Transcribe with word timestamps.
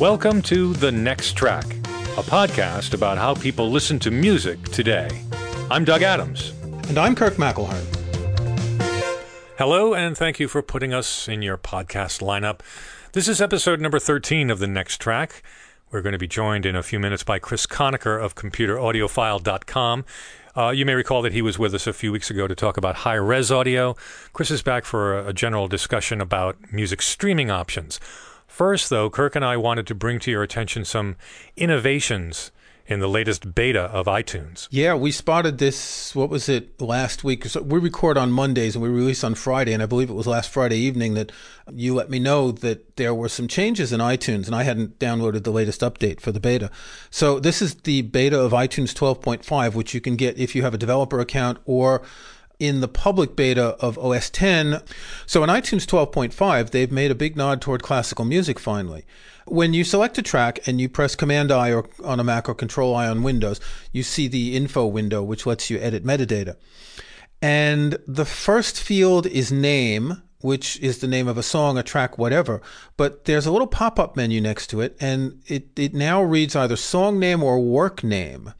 Welcome 0.00 0.42
to 0.42 0.74
The 0.74 0.92
Next 0.92 1.32
Track, 1.32 1.64
a 1.64 2.22
podcast 2.22 2.94
about 2.94 3.18
how 3.18 3.34
people 3.34 3.68
listen 3.68 3.98
to 3.98 4.12
music 4.12 4.62
today. 4.68 5.08
I'm 5.72 5.84
Doug 5.84 6.02
Adams. 6.02 6.50
And 6.88 6.96
I'm 6.96 7.16
Kirk 7.16 7.34
McElhearn. 7.34 7.84
Hello, 9.58 9.94
and 9.94 10.16
thank 10.16 10.38
you 10.38 10.46
for 10.46 10.62
putting 10.62 10.94
us 10.94 11.26
in 11.26 11.42
your 11.42 11.58
podcast 11.58 12.22
lineup. 12.22 12.60
This 13.10 13.26
is 13.26 13.40
episode 13.40 13.80
number 13.80 13.98
13 13.98 14.50
of 14.50 14.60
The 14.60 14.68
Next 14.68 15.00
Track. 15.00 15.42
We're 15.90 16.02
going 16.02 16.12
to 16.12 16.18
be 16.18 16.28
joined 16.28 16.64
in 16.64 16.76
a 16.76 16.82
few 16.84 17.00
minutes 17.00 17.24
by 17.24 17.40
Chris 17.40 17.66
Connaker 17.66 18.22
of 18.22 18.36
ComputerAudiophile.com. 18.36 20.04
Uh, 20.56 20.70
you 20.70 20.86
may 20.86 20.94
recall 20.94 21.22
that 21.22 21.32
he 21.32 21.42
was 21.42 21.58
with 21.58 21.74
us 21.74 21.88
a 21.88 21.92
few 21.92 22.12
weeks 22.12 22.30
ago 22.30 22.46
to 22.46 22.54
talk 22.54 22.76
about 22.76 22.94
high 22.96 23.14
res 23.14 23.50
audio. 23.50 23.96
Chris 24.32 24.52
is 24.52 24.62
back 24.62 24.84
for 24.84 25.18
a, 25.18 25.30
a 25.30 25.32
general 25.32 25.66
discussion 25.66 26.20
about 26.20 26.56
music 26.72 27.02
streaming 27.02 27.50
options. 27.50 27.98
First, 28.58 28.90
though, 28.90 29.08
Kirk 29.08 29.36
and 29.36 29.44
I 29.44 29.56
wanted 29.56 29.86
to 29.86 29.94
bring 29.94 30.18
to 30.18 30.32
your 30.32 30.42
attention 30.42 30.84
some 30.84 31.14
innovations 31.56 32.50
in 32.88 32.98
the 32.98 33.06
latest 33.06 33.54
beta 33.54 33.82
of 33.82 34.06
iTunes. 34.06 34.66
Yeah, 34.72 34.94
we 34.94 35.12
spotted 35.12 35.58
this, 35.58 36.12
what 36.12 36.28
was 36.28 36.48
it, 36.48 36.80
last 36.80 37.22
week? 37.22 37.44
So 37.44 37.62
we 37.62 37.78
record 37.78 38.18
on 38.18 38.32
Mondays 38.32 38.74
and 38.74 38.82
we 38.82 38.88
release 38.88 39.22
on 39.22 39.36
Friday. 39.36 39.72
And 39.72 39.80
I 39.80 39.86
believe 39.86 40.10
it 40.10 40.14
was 40.14 40.26
last 40.26 40.50
Friday 40.50 40.76
evening 40.78 41.14
that 41.14 41.30
you 41.72 41.94
let 41.94 42.10
me 42.10 42.18
know 42.18 42.50
that 42.50 42.96
there 42.96 43.14
were 43.14 43.28
some 43.28 43.46
changes 43.46 43.92
in 43.92 44.00
iTunes 44.00 44.46
and 44.46 44.56
I 44.56 44.64
hadn't 44.64 44.98
downloaded 44.98 45.44
the 45.44 45.52
latest 45.52 45.80
update 45.82 46.20
for 46.20 46.32
the 46.32 46.40
beta. 46.40 46.68
So 47.10 47.38
this 47.38 47.62
is 47.62 47.76
the 47.76 48.02
beta 48.02 48.40
of 48.40 48.50
iTunes 48.50 48.92
12.5, 48.92 49.74
which 49.74 49.94
you 49.94 50.00
can 50.00 50.16
get 50.16 50.36
if 50.36 50.56
you 50.56 50.62
have 50.62 50.74
a 50.74 50.78
developer 50.78 51.20
account 51.20 51.58
or 51.64 52.02
in 52.58 52.80
the 52.80 52.88
public 52.88 53.36
beta 53.36 53.76
of 53.80 53.98
OS 53.98 54.30
10. 54.30 54.80
So 55.26 55.44
in 55.44 55.50
iTunes 55.50 55.86
12.5, 55.86 56.70
they've 56.70 56.90
made 56.90 57.10
a 57.10 57.16
big 57.16 57.36
nod 57.36 57.60
toward 57.60 57.82
classical 57.82 58.24
music 58.24 58.58
finally. 58.58 59.04
When 59.46 59.72
you 59.72 59.84
select 59.84 60.18
a 60.18 60.22
track 60.22 60.66
and 60.66 60.80
you 60.80 60.88
press 60.88 61.14
Command 61.14 61.50
I 61.50 61.72
or 61.72 61.88
on 62.04 62.20
a 62.20 62.24
Mac 62.24 62.48
or 62.48 62.54
Control 62.54 62.94
I 62.94 63.08
on 63.08 63.22
Windows, 63.22 63.60
you 63.92 64.02
see 64.02 64.28
the 64.28 64.56
info 64.56 64.86
window, 64.86 65.22
which 65.22 65.46
lets 65.46 65.70
you 65.70 65.78
edit 65.78 66.04
metadata. 66.04 66.56
And 67.40 67.98
the 68.06 68.24
first 68.24 68.80
field 68.80 69.26
is 69.26 69.52
name, 69.52 70.22
which 70.40 70.78
is 70.80 70.98
the 70.98 71.08
name 71.08 71.28
of 71.28 71.38
a 71.38 71.42
song, 71.42 71.78
a 71.78 71.82
track, 71.82 72.18
whatever. 72.18 72.60
But 72.96 73.24
there's 73.24 73.46
a 73.46 73.52
little 73.52 73.66
pop 73.66 73.98
up 73.98 74.16
menu 74.16 74.40
next 74.40 74.68
to 74.68 74.80
it, 74.80 74.96
and 75.00 75.40
it, 75.46 75.78
it 75.78 75.94
now 75.94 76.22
reads 76.22 76.56
either 76.56 76.76
song 76.76 77.18
name 77.18 77.42
or 77.42 77.60
work 77.60 78.02
name. 78.04 78.52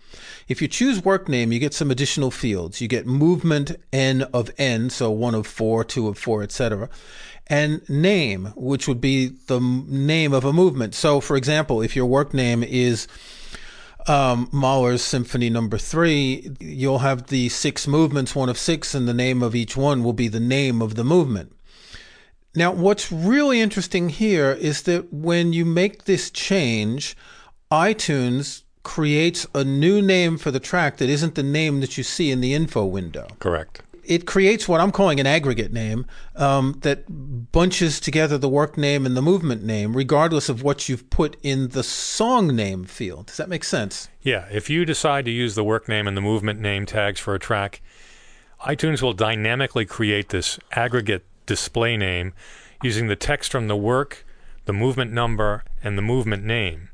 If 0.48 0.62
you 0.62 0.68
choose 0.68 1.04
work 1.04 1.28
name, 1.28 1.52
you 1.52 1.58
get 1.58 1.74
some 1.74 1.90
additional 1.90 2.30
fields. 2.30 2.80
You 2.80 2.88
get 2.88 3.06
movement 3.06 3.76
N 3.92 4.22
of 4.32 4.50
N, 4.58 4.90
so 4.90 5.10
one 5.10 5.34
of 5.34 5.46
four, 5.46 5.84
two 5.84 6.08
of 6.08 6.18
four, 6.18 6.42
etc 6.42 6.88
and 7.48 7.88
name, 7.88 8.52
which 8.56 8.86
would 8.86 9.00
be 9.00 9.28
the 9.46 9.60
name 9.60 10.32
of 10.32 10.44
a 10.44 10.52
movement. 10.52 10.94
So, 10.94 11.20
for 11.20 11.36
example, 11.36 11.80
if 11.82 11.96
your 11.96 12.06
work 12.06 12.34
name 12.34 12.62
is 12.62 13.08
um, 14.06 14.48
Mahler's 14.52 15.02
Symphony 15.02 15.48
Number 15.50 15.78
Three, 15.78 16.50
you'll 16.60 16.98
have 16.98 17.28
the 17.28 17.48
six 17.48 17.86
movements, 17.86 18.34
one 18.34 18.48
of 18.48 18.58
six, 18.58 18.94
and 18.94 19.08
the 19.08 19.14
name 19.14 19.42
of 19.42 19.54
each 19.54 19.76
one 19.76 20.04
will 20.04 20.12
be 20.12 20.28
the 20.28 20.40
name 20.40 20.82
of 20.82 20.94
the 20.94 21.04
movement. 21.04 21.52
Now, 22.54 22.72
what's 22.72 23.10
really 23.12 23.60
interesting 23.60 24.08
here 24.08 24.52
is 24.52 24.82
that 24.82 25.12
when 25.12 25.52
you 25.52 25.64
make 25.64 26.04
this 26.04 26.30
change, 26.30 27.16
iTunes 27.70 28.62
creates 28.82 29.46
a 29.54 29.64
new 29.64 30.00
name 30.00 30.38
for 30.38 30.50
the 30.50 30.60
track 30.60 30.96
that 30.98 31.08
isn't 31.08 31.34
the 31.34 31.42
name 31.42 31.80
that 31.80 31.96
you 31.98 32.04
see 32.04 32.30
in 32.30 32.40
the 32.40 32.54
info 32.54 32.84
window. 32.84 33.26
Correct 33.38 33.82
it 34.08 34.24
creates 34.24 34.66
what 34.66 34.80
I'm 34.80 34.90
calling 34.90 35.20
an 35.20 35.26
aggregate 35.26 35.70
name 35.70 36.06
um, 36.34 36.78
that 36.80 37.04
bunches 37.52 38.00
together 38.00 38.38
the 38.38 38.48
work 38.48 38.78
name 38.78 39.04
and 39.04 39.14
the 39.14 39.22
movement 39.22 39.62
name, 39.62 39.94
regardless 39.94 40.48
of 40.48 40.62
what 40.62 40.88
you've 40.88 41.08
put 41.10 41.36
in 41.42 41.68
the 41.68 41.82
song 41.82 42.56
name 42.56 42.84
field. 42.84 43.26
Does 43.26 43.36
that 43.36 43.50
make 43.50 43.64
sense? 43.64 44.08
Yeah. 44.22 44.46
If 44.50 44.70
you 44.70 44.86
decide 44.86 45.26
to 45.26 45.30
use 45.30 45.54
the 45.54 45.62
work 45.62 45.88
name 45.88 46.08
and 46.08 46.16
the 46.16 46.22
movement 46.22 46.58
name 46.58 46.86
tags 46.86 47.20
for 47.20 47.34
a 47.34 47.38
track, 47.38 47.82
iTunes 48.64 49.02
will 49.02 49.12
dynamically 49.12 49.84
create 49.84 50.30
this 50.30 50.58
aggregate 50.72 51.26
display 51.44 51.98
name 51.98 52.32
using 52.82 53.08
the 53.08 53.16
text 53.16 53.52
from 53.52 53.68
the 53.68 53.76
work, 53.76 54.24
the 54.64 54.72
movement 54.72 55.12
number, 55.12 55.64
and 55.84 55.98
the 55.98 56.02
movement 56.02 56.44
name 56.44 56.88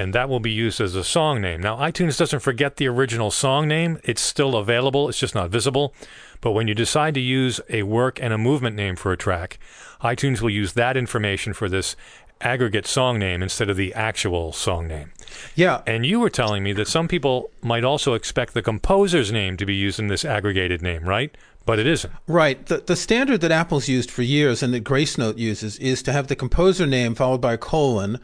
and 0.00 0.14
that 0.14 0.30
will 0.30 0.40
be 0.40 0.50
used 0.50 0.80
as 0.80 0.94
a 0.94 1.04
song 1.04 1.42
name. 1.42 1.60
Now, 1.60 1.76
iTunes 1.76 2.16
doesn't 2.16 2.40
forget 2.40 2.76
the 2.76 2.88
original 2.88 3.30
song 3.30 3.68
name, 3.68 3.98
it's 4.02 4.22
still 4.22 4.56
available, 4.56 5.10
it's 5.10 5.18
just 5.18 5.34
not 5.34 5.50
visible. 5.50 5.92
But 6.40 6.52
when 6.52 6.66
you 6.68 6.74
decide 6.74 7.12
to 7.14 7.20
use 7.20 7.60
a 7.68 7.82
work 7.82 8.18
and 8.18 8.32
a 8.32 8.38
movement 8.38 8.76
name 8.76 8.96
for 8.96 9.12
a 9.12 9.16
track, 9.18 9.58
iTunes 10.00 10.40
will 10.40 10.48
use 10.48 10.72
that 10.72 10.96
information 10.96 11.52
for 11.52 11.68
this 11.68 11.96
aggregate 12.40 12.86
song 12.86 13.18
name 13.18 13.42
instead 13.42 13.68
of 13.68 13.76
the 13.76 13.92
actual 13.92 14.54
song 14.54 14.88
name. 14.88 15.12
Yeah. 15.54 15.82
And 15.86 16.06
you 16.06 16.18
were 16.18 16.30
telling 16.30 16.62
me 16.62 16.72
that 16.72 16.88
some 16.88 17.06
people 17.06 17.50
might 17.60 17.84
also 17.84 18.14
expect 18.14 18.54
the 18.54 18.62
composer's 18.62 19.30
name 19.30 19.58
to 19.58 19.66
be 19.66 19.74
used 19.74 19.98
in 19.98 20.06
this 20.06 20.24
aggregated 20.24 20.80
name, 20.80 21.04
right? 21.04 21.36
But 21.66 21.78
it 21.78 21.86
isn't. 21.86 22.14
Right. 22.26 22.64
The, 22.64 22.78
the 22.78 22.96
standard 22.96 23.42
that 23.42 23.52
Apple's 23.52 23.86
used 23.86 24.10
for 24.10 24.22
years 24.22 24.62
and 24.62 24.72
that 24.72 24.82
Gracenote 24.82 25.36
uses 25.36 25.78
is 25.78 26.02
to 26.04 26.12
have 26.14 26.28
the 26.28 26.36
composer 26.36 26.86
name 26.86 27.14
followed 27.14 27.42
by 27.42 27.52
a 27.52 27.58
colon 27.58 28.18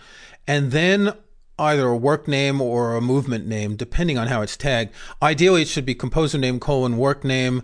and 0.46 0.72
then 0.72 1.12
either 1.58 1.86
a 1.88 1.96
work 1.96 2.28
name 2.28 2.60
or 2.60 2.96
a 2.96 3.00
movement 3.00 3.46
name, 3.46 3.76
depending 3.76 4.18
on 4.18 4.28
how 4.28 4.42
it's 4.42 4.56
tagged. 4.56 4.92
Ideally, 5.22 5.62
it 5.62 5.68
should 5.68 5.86
be 5.86 5.94
composer 5.94 6.38
name 6.38 6.60
colon 6.60 6.96
work 6.96 7.24
name, 7.24 7.62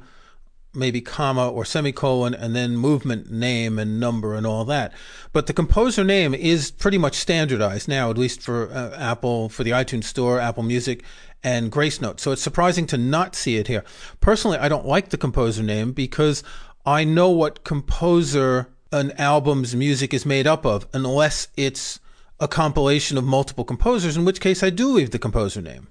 maybe 0.75 1.00
comma 1.00 1.50
or 1.50 1.64
semicolon, 1.64 2.34
and 2.34 2.56
then 2.56 2.76
movement 2.76 3.30
name 3.30 3.78
and 3.78 4.00
number 4.00 4.34
and 4.34 4.47
all 4.47 4.64
that. 4.64 4.92
But 5.32 5.47
the 5.47 5.53
composer 5.53 6.04
name 6.04 6.34
is 6.34 6.70
pretty 6.70 6.98
much 6.98 7.16
standardized 7.16 7.88
now, 7.88 8.10
at 8.10 8.19
least 8.19 8.41
for 8.41 8.70
uh, 8.72 8.97
Apple, 8.97 9.48
for 9.48 9.64
the 9.64 9.72
iTunes 9.72 10.04
Store, 10.04 10.41
Apple 10.41 10.62
Music, 10.62 11.04
and 11.44 11.70
Gracenote. 11.70 12.20
So 12.20 12.32
it's 12.32 12.42
surprising 12.42 12.86
to 12.86 12.97
not 12.97 13.34
see 13.34 13.56
it 13.56 13.66
here. 13.66 13.84
Personally, 14.20 14.59
I 14.59 14.69
don't 14.69 14.86
like 14.86 15.10
the 15.10 15.19
composer 15.19 15.62
name 15.62 15.92
because 15.92 16.42
I 16.86 17.04
know 17.04 17.30
what 17.30 17.64
composer 17.64 18.69
an 18.91 19.12
album's 19.12 19.74
music 19.74 20.12
is 20.14 20.26
made 20.26 20.47
up 20.47 20.64
of, 20.64 20.86
unless 20.92 21.48
it's 21.56 22.00
a 22.42 22.48
compilation 22.48 23.16
of 23.16 23.22
multiple 23.22 23.64
composers, 23.64 24.16
in 24.16 24.25
which 24.25 24.41
case 24.41 24.64
I 24.64 24.70
do 24.70 24.88
leave 24.88 25.12
the 25.12 25.19
composer 25.19 25.62
name. 25.62 25.86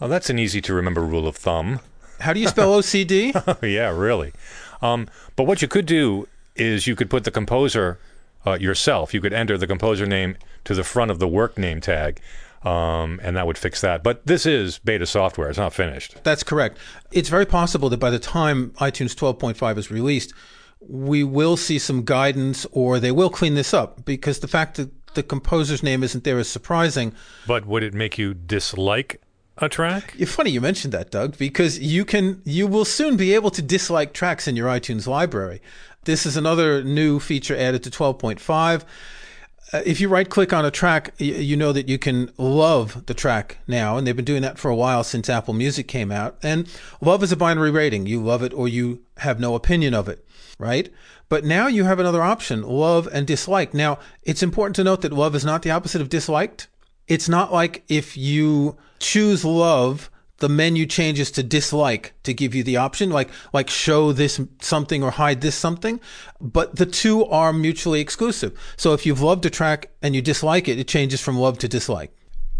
Well, 0.00 0.10
that's 0.10 0.28
an 0.28 0.36
easy 0.36 0.60
to 0.62 0.74
remember 0.74 1.00
rule 1.00 1.28
of 1.28 1.36
thumb. 1.36 1.78
How 2.20 2.32
do 2.32 2.40
you 2.40 2.48
spell 2.48 2.72
OCD? 2.80 3.32
yeah, 3.62 3.90
really. 3.96 4.32
Um, 4.82 5.08
but 5.36 5.44
what 5.44 5.62
you 5.62 5.68
could 5.68 5.86
do 5.86 6.26
is 6.56 6.88
you 6.88 6.96
could 6.96 7.08
put 7.08 7.22
the 7.22 7.30
composer 7.30 8.00
uh, 8.44 8.58
yourself. 8.60 9.14
You 9.14 9.20
could 9.20 9.32
enter 9.32 9.56
the 9.56 9.68
composer 9.68 10.06
name 10.06 10.36
to 10.64 10.74
the 10.74 10.82
front 10.82 11.12
of 11.12 11.20
the 11.20 11.28
work 11.28 11.56
name 11.56 11.80
tag. 11.80 12.20
Um, 12.64 13.20
and 13.22 13.36
that 13.36 13.46
would 13.46 13.56
fix 13.56 13.80
that. 13.82 14.02
But 14.02 14.26
this 14.26 14.44
is 14.44 14.78
beta 14.78 15.06
software; 15.06 15.48
it's 15.48 15.58
not 15.58 15.72
finished. 15.72 16.16
That's 16.24 16.42
correct. 16.42 16.78
It's 17.12 17.28
very 17.28 17.46
possible 17.46 17.88
that 17.90 17.98
by 17.98 18.10
the 18.10 18.18
time 18.18 18.70
iTunes 18.80 19.14
12.5 19.14 19.78
is 19.78 19.90
released, 19.92 20.34
we 20.80 21.22
will 21.22 21.56
see 21.56 21.78
some 21.78 22.04
guidance, 22.04 22.66
or 22.72 22.98
they 22.98 23.12
will 23.12 23.30
clean 23.30 23.54
this 23.54 23.72
up 23.72 24.04
because 24.04 24.40
the 24.40 24.48
fact 24.48 24.78
that 24.78 24.90
the 25.16 25.24
composer's 25.24 25.82
name 25.82 26.04
isn't 26.04 26.22
there 26.22 26.38
is 26.38 26.48
surprising. 26.48 27.12
But 27.46 27.66
would 27.66 27.82
it 27.82 27.92
make 27.92 28.16
you 28.16 28.32
dislike 28.32 29.20
a 29.58 29.68
track? 29.68 30.14
It's 30.18 30.32
funny 30.32 30.50
you 30.50 30.60
mentioned 30.60 30.94
that, 30.94 31.10
Doug, 31.10 31.36
because 31.36 31.78
you 31.80 32.04
can 32.04 32.40
you 32.44 32.68
will 32.68 32.84
soon 32.84 33.16
be 33.16 33.34
able 33.34 33.50
to 33.50 33.62
dislike 33.62 34.12
tracks 34.12 34.46
in 34.46 34.54
your 34.54 34.68
iTunes 34.68 35.06
library. 35.06 35.60
This 36.04 36.24
is 36.24 36.36
another 36.36 36.84
new 36.84 37.18
feature 37.18 37.56
added 37.56 37.82
to 37.82 37.90
12.5. 37.90 38.84
Uh, 39.72 39.82
if 39.84 40.00
you 40.00 40.08
right 40.08 40.30
click 40.30 40.52
on 40.52 40.64
a 40.64 40.70
track, 40.70 41.12
you, 41.18 41.34
you 41.34 41.56
know 41.56 41.72
that 41.72 41.88
you 41.88 41.98
can 41.98 42.30
love 42.38 43.06
the 43.06 43.14
track 43.14 43.58
now, 43.66 43.96
and 43.96 44.06
they've 44.06 44.14
been 44.14 44.24
doing 44.24 44.42
that 44.42 44.58
for 44.58 44.70
a 44.70 44.76
while 44.76 45.02
since 45.02 45.28
Apple 45.28 45.54
Music 45.54 45.88
came 45.88 46.12
out. 46.12 46.38
And 46.42 46.68
love 47.00 47.24
is 47.24 47.32
a 47.32 47.36
binary 47.36 47.72
rating. 47.72 48.06
You 48.06 48.22
love 48.22 48.44
it 48.44 48.54
or 48.54 48.68
you 48.68 49.02
have 49.18 49.40
no 49.40 49.56
opinion 49.56 49.94
of 49.94 50.08
it, 50.08 50.24
right? 50.58 50.92
But 51.28 51.44
now 51.44 51.66
you 51.66 51.84
have 51.84 51.98
another 51.98 52.22
option, 52.22 52.62
love 52.62 53.08
and 53.12 53.26
dislike. 53.26 53.74
Now, 53.74 53.98
it's 54.22 54.42
important 54.42 54.76
to 54.76 54.84
note 54.84 55.02
that 55.02 55.12
love 55.12 55.34
is 55.34 55.44
not 55.44 55.62
the 55.62 55.70
opposite 55.70 56.00
of 56.00 56.08
disliked. 56.08 56.68
It's 57.08 57.28
not 57.28 57.52
like 57.52 57.84
if 57.88 58.16
you 58.16 58.76
choose 58.98 59.44
love, 59.44 60.10
the 60.38 60.48
menu 60.48 60.84
changes 60.84 61.30
to 61.32 61.42
dislike 61.42 62.12
to 62.22 62.34
give 62.34 62.54
you 62.54 62.62
the 62.62 62.76
option, 62.76 63.10
like 63.10 63.30
like 63.52 63.70
show 63.70 64.12
this 64.12 64.40
something 64.60 65.02
or 65.02 65.12
hide 65.12 65.40
this 65.40 65.54
something. 65.54 66.00
But 66.40 66.76
the 66.76 66.86
two 66.86 67.24
are 67.26 67.52
mutually 67.52 68.00
exclusive. 68.00 68.58
So 68.76 68.92
if 68.92 69.06
you've 69.06 69.22
loved 69.22 69.46
a 69.46 69.50
track 69.50 69.90
and 70.02 70.14
you 70.14 70.20
dislike 70.20 70.68
it, 70.68 70.78
it 70.78 70.88
changes 70.88 71.20
from 71.20 71.38
love 71.38 71.58
to 71.58 71.68
dislike. 71.68 72.14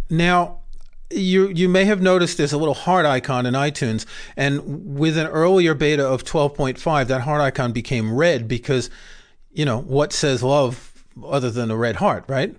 Now, 0.08 0.60
you 1.10 1.48
you 1.48 1.68
may 1.68 1.84
have 1.84 2.02
noticed 2.02 2.38
there's 2.38 2.52
a 2.52 2.58
little 2.58 2.74
heart 2.74 3.06
icon 3.06 3.46
in 3.46 3.54
iTunes, 3.54 4.06
and 4.36 4.96
with 4.96 5.16
an 5.16 5.26
earlier 5.26 5.74
beta 5.74 6.06
of 6.06 6.24
12.5, 6.24 7.06
that 7.06 7.20
heart 7.22 7.40
icon 7.40 7.72
became 7.72 8.14
red 8.14 8.48
because, 8.48 8.90
you 9.52 9.64
know, 9.64 9.80
what 9.80 10.12
says 10.12 10.42
love 10.42 11.04
other 11.24 11.50
than 11.50 11.70
a 11.70 11.76
red 11.76 11.96
heart, 11.96 12.24
right? 12.28 12.54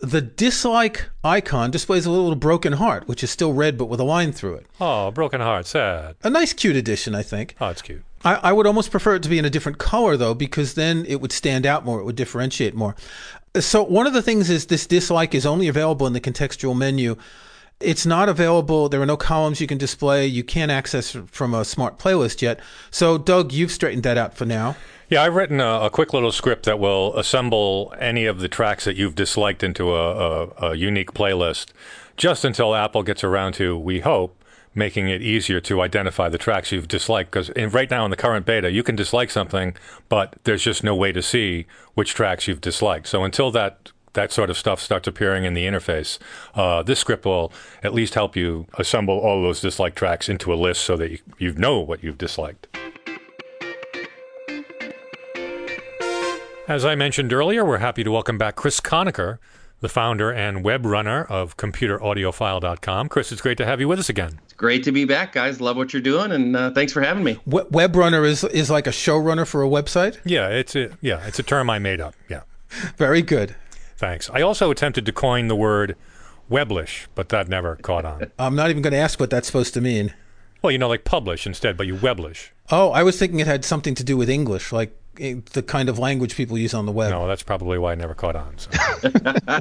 The 0.00 0.20
dislike 0.20 1.10
icon 1.24 1.72
displays 1.72 2.06
a 2.06 2.10
little 2.10 2.36
broken 2.36 2.74
heart, 2.74 3.08
which 3.08 3.24
is 3.24 3.30
still 3.30 3.52
red 3.52 3.76
but 3.76 3.86
with 3.86 3.98
a 3.98 4.04
line 4.04 4.32
through 4.32 4.54
it. 4.54 4.66
Oh, 4.80 5.10
broken 5.10 5.40
heart, 5.40 5.66
sad. 5.66 6.14
A 6.22 6.30
nice, 6.30 6.52
cute 6.52 6.76
addition, 6.76 7.16
I 7.16 7.22
think. 7.22 7.56
Oh, 7.60 7.68
it's 7.68 7.82
cute. 7.82 8.04
I, 8.24 8.34
I 8.36 8.52
would 8.52 8.66
almost 8.66 8.92
prefer 8.92 9.16
it 9.16 9.22
to 9.24 9.28
be 9.28 9.38
in 9.38 9.44
a 9.44 9.50
different 9.50 9.78
color, 9.78 10.16
though, 10.16 10.34
because 10.34 10.74
then 10.74 11.04
it 11.06 11.20
would 11.20 11.32
stand 11.32 11.66
out 11.66 11.84
more. 11.84 11.98
It 11.98 12.04
would 12.04 12.16
differentiate 12.16 12.74
more. 12.74 12.94
So 13.58 13.82
one 13.82 14.06
of 14.06 14.12
the 14.12 14.22
things 14.22 14.50
is 14.50 14.66
this 14.66 14.86
dislike 14.86 15.34
is 15.34 15.44
only 15.44 15.66
available 15.66 16.06
in 16.06 16.12
the 16.12 16.20
contextual 16.20 16.76
menu. 16.76 17.16
It's 17.80 18.04
not 18.04 18.28
available. 18.28 18.88
There 18.88 19.00
are 19.00 19.06
no 19.06 19.16
columns 19.16 19.60
you 19.60 19.68
can 19.68 19.78
display. 19.78 20.26
You 20.26 20.42
can't 20.42 20.70
access 20.70 21.16
from 21.26 21.54
a 21.54 21.64
smart 21.64 21.98
playlist 21.98 22.42
yet. 22.42 22.58
So, 22.90 23.18
Doug, 23.18 23.52
you've 23.52 23.70
straightened 23.70 24.02
that 24.02 24.18
out 24.18 24.36
for 24.36 24.44
now. 24.44 24.76
Yeah, 25.08 25.22
I've 25.22 25.34
written 25.34 25.60
a, 25.60 25.82
a, 25.82 25.90
quick 25.90 26.12
little 26.12 26.32
script 26.32 26.66
that 26.66 26.78
will 26.78 27.16
assemble 27.16 27.94
any 27.98 28.26
of 28.26 28.40
the 28.40 28.48
tracks 28.48 28.84
that 28.84 28.96
you've 28.96 29.14
disliked 29.14 29.62
into 29.62 29.94
a, 29.94 30.12
a, 30.12 30.70
a 30.70 30.74
unique 30.74 31.12
playlist 31.12 31.68
just 32.18 32.44
until 32.44 32.74
Apple 32.74 33.02
gets 33.02 33.24
around 33.24 33.54
to, 33.54 33.78
we 33.78 34.00
hope, 34.00 34.36
making 34.74 35.08
it 35.08 35.22
easier 35.22 35.60
to 35.60 35.80
identify 35.80 36.28
the 36.28 36.36
tracks 36.36 36.72
you've 36.72 36.88
disliked. 36.88 37.30
Because 37.30 37.50
right 37.72 37.90
now 37.90 38.04
in 38.04 38.10
the 38.10 38.16
current 38.16 38.44
beta, 38.44 38.70
you 38.70 38.82
can 38.82 38.96
dislike 38.96 39.30
something, 39.30 39.76
but 40.08 40.36
there's 40.44 40.62
just 40.62 40.84
no 40.84 40.94
way 40.94 41.12
to 41.12 41.22
see 41.22 41.66
which 41.94 42.14
tracks 42.14 42.46
you've 42.46 42.60
disliked. 42.60 43.06
So 43.06 43.24
until 43.24 43.50
that 43.52 43.92
that 44.14 44.32
sort 44.32 44.50
of 44.50 44.56
stuff 44.56 44.80
starts 44.80 45.06
appearing 45.06 45.44
in 45.44 45.54
the 45.54 45.64
interface, 45.64 46.18
uh, 46.54 46.82
this 46.82 46.98
script 46.98 47.24
will 47.24 47.52
at 47.82 47.94
least 47.94 48.14
help 48.14 48.36
you 48.36 48.66
assemble 48.74 49.18
all 49.18 49.42
those 49.42 49.60
disliked 49.60 49.96
tracks 49.96 50.28
into 50.28 50.52
a 50.52 50.56
list 50.56 50.82
so 50.82 50.96
that 50.96 51.10
you, 51.10 51.18
you 51.38 51.52
know 51.54 51.78
what 51.78 52.02
you've 52.02 52.18
disliked. 52.18 52.66
As 56.68 56.84
I 56.84 56.94
mentioned 56.96 57.32
earlier, 57.32 57.64
we're 57.64 57.78
happy 57.78 58.04
to 58.04 58.10
welcome 58.10 58.36
back 58.36 58.54
Chris 58.54 58.78
Connaker, 58.78 59.38
the 59.80 59.88
founder 59.88 60.30
and 60.30 60.62
web 60.62 60.84
runner 60.84 61.24
of 61.24 61.56
ComputerAudiophile.com. 61.56 63.08
Chris, 63.08 63.32
it's 63.32 63.40
great 63.40 63.56
to 63.56 63.64
have 63.64 63.80
you 63.80 63.88
with 63.88 63.98
us 63.98 64.10
again. 64.10 64.38
It's 64.44 64.52
great 64.52 64.84
to 64.84 64.92
be 64.92 65.06
back, 65.06 65.32
guys. 65.32 65.62
Love 65.62 65.78
what 65.78 65.94
you're 65.94 66.02
doing, 66.02 66.30
and 66.30 66.54
uh, 66.54 66.70
thanks 66.72 66.92
for 66.92 67.00
having 67.00 67.24
me. 67.24 67.38
web 67.46 67.96
runner 67.96 68.22
is 68.24 68.44
is 68.44 68.68
like 68.68 68.86
a 68.86 68.90
showrunner 68.90 69.46
for 69.46 69.62
a 69.62 69.66
website. 69.66 70.18
Yeah, 70.26 70.48
it's 70.48 70.76
a 70.76 70.90
yeah, 71.00 71.26
it's 71.26 71.38
a 71.38 71.42
term 71.42 71.70
I 71.70 71.78
made 71.78 72.02
up. 72.02 72.14
Yeah, 72.28 72.42
very 72.98 73.22
good. 73.22 73.56
Thanks. 73.98 74.30
I 74.30 74.42
also 74.42 74.70
attempted 74.70 75.04
to 75.06 75.12
coin 75.12 75.48
the 75.48 75.56
word 75.56 75.96
weblish, 76.48 77.08
but 77.16 77.30
that 77.30 77.48
never 77.48 77.74
caught 77.76 78.04
on. 78.04 78.30
I'm 78.38 78.54
not 78.54 78.70
even 78.70 78.80
going 78.80 78.92
to 78.92 78.98
ask 78.98 79.18
what 79.18 79.28
that's 79.28 79.48
supposed 79.48 79.74
to 79.74 79.80
mean. 79.80 80.14
Well, 80.62 80.70
you 80.70 80.78
know, 80.78 80.88
like 80.88 81.04
publish 81.04 81.46
instead, 81.46 81.76
but 81.76 81.88
you 81.88 81.96
weblish. 81.96 82.50
Oh, 82.70 82.90
I 82.92 83.02
was 83.02 83.18
thinking 83.18 83.40
it 83.40 83.48
had 83.48 83.64
something 83.64 83.96
to 83.96 84.04
do 84.04 84.16
with 84.16 84.30
English, 84.30 84.70
like 84.70 84.96
eh, 85.18 85.36
the 85.52 85.64
kind 85.64 85.88
of 85.88 85.98
language 85.98 86.36
people 86.36 86.56
use 86.56 86.74
on 86.74 86.86
the 86.86 86.92
web. 86.92 87.10
No, 87.10 87.26
that's 87.26 87.42
probably 87.42 87.76
why 87.76 87.92
I 87.92 87.94
never 87.96 88.14
caught 88.14 88.36
on. 88.36 88.56
So. 88.56 88.70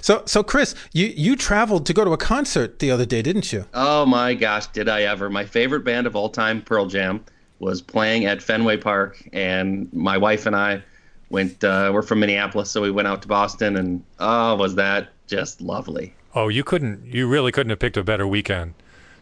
so, 0.00 0.22
so 0.24 0.42
Chris, 0.42 0.74
you 0.94 1.06
you 1.06 1.36
traveled 1.36 1.84
to 1.86 1.92
go 1.92 2.04
to 2.06 2.12
a 2.12 2.18
concert 2.18 2.78
the 2.78 2.90
other 2.90 3.04
day, 3.06 3.20
didn't 3.20 3.52
you? 3.52 3.66
Oh 3.74 4.06
my 4.06 4.32
gosh, 4.32 4.66
did 4.68 4.88
I 4.88 5.02
ever! 5.02 5.28
My 5.28 5.44
favorite 5.44 5.84
band 5.84 6.06
of 6.06 6.16
all 6.16 6.28
time, 6.30 6.62
Pearl 6.62 6.86
Jam, 6.86 7.24
was 7.58 7.82
playing 7.82 8.24
at 8.26 8.42
Fenway 8.42 8.78
Park, 8.78 9.28
and 9.32 9.92
my 9.92 10.16
wife 10.16 10.46
and 10.46 10.56
I 10.56 10.82
went. 11.32 11.64
Uh, 11.64 11.90
we're 11.92 12.02
from 12.02 12.20
Minneapolis, 12.20 12.70
so 12.70 12.80
we 12.80 12.90
went 12.90 13.08
out 13.08 13.22
to 13.22 13.28
Boston, 13.28 13.76
and 13.76 14.04
oh, 14.20 14.54
was 14.54 14.76
that 14.76 15.08
just 15.26 15.60
lovely! 15.60 16.14
Oh, 16.34 16.48
you 16.48 16.62
couldn't. 16.62 17.06
You 17.06 17.26
really 17.26 17.50
couldn't 17.50 17.70
have 17.70 17.80
picked 17.80 17.96
a 17.96 18.04
better 18.04 18.26
weekend 18.26 18.74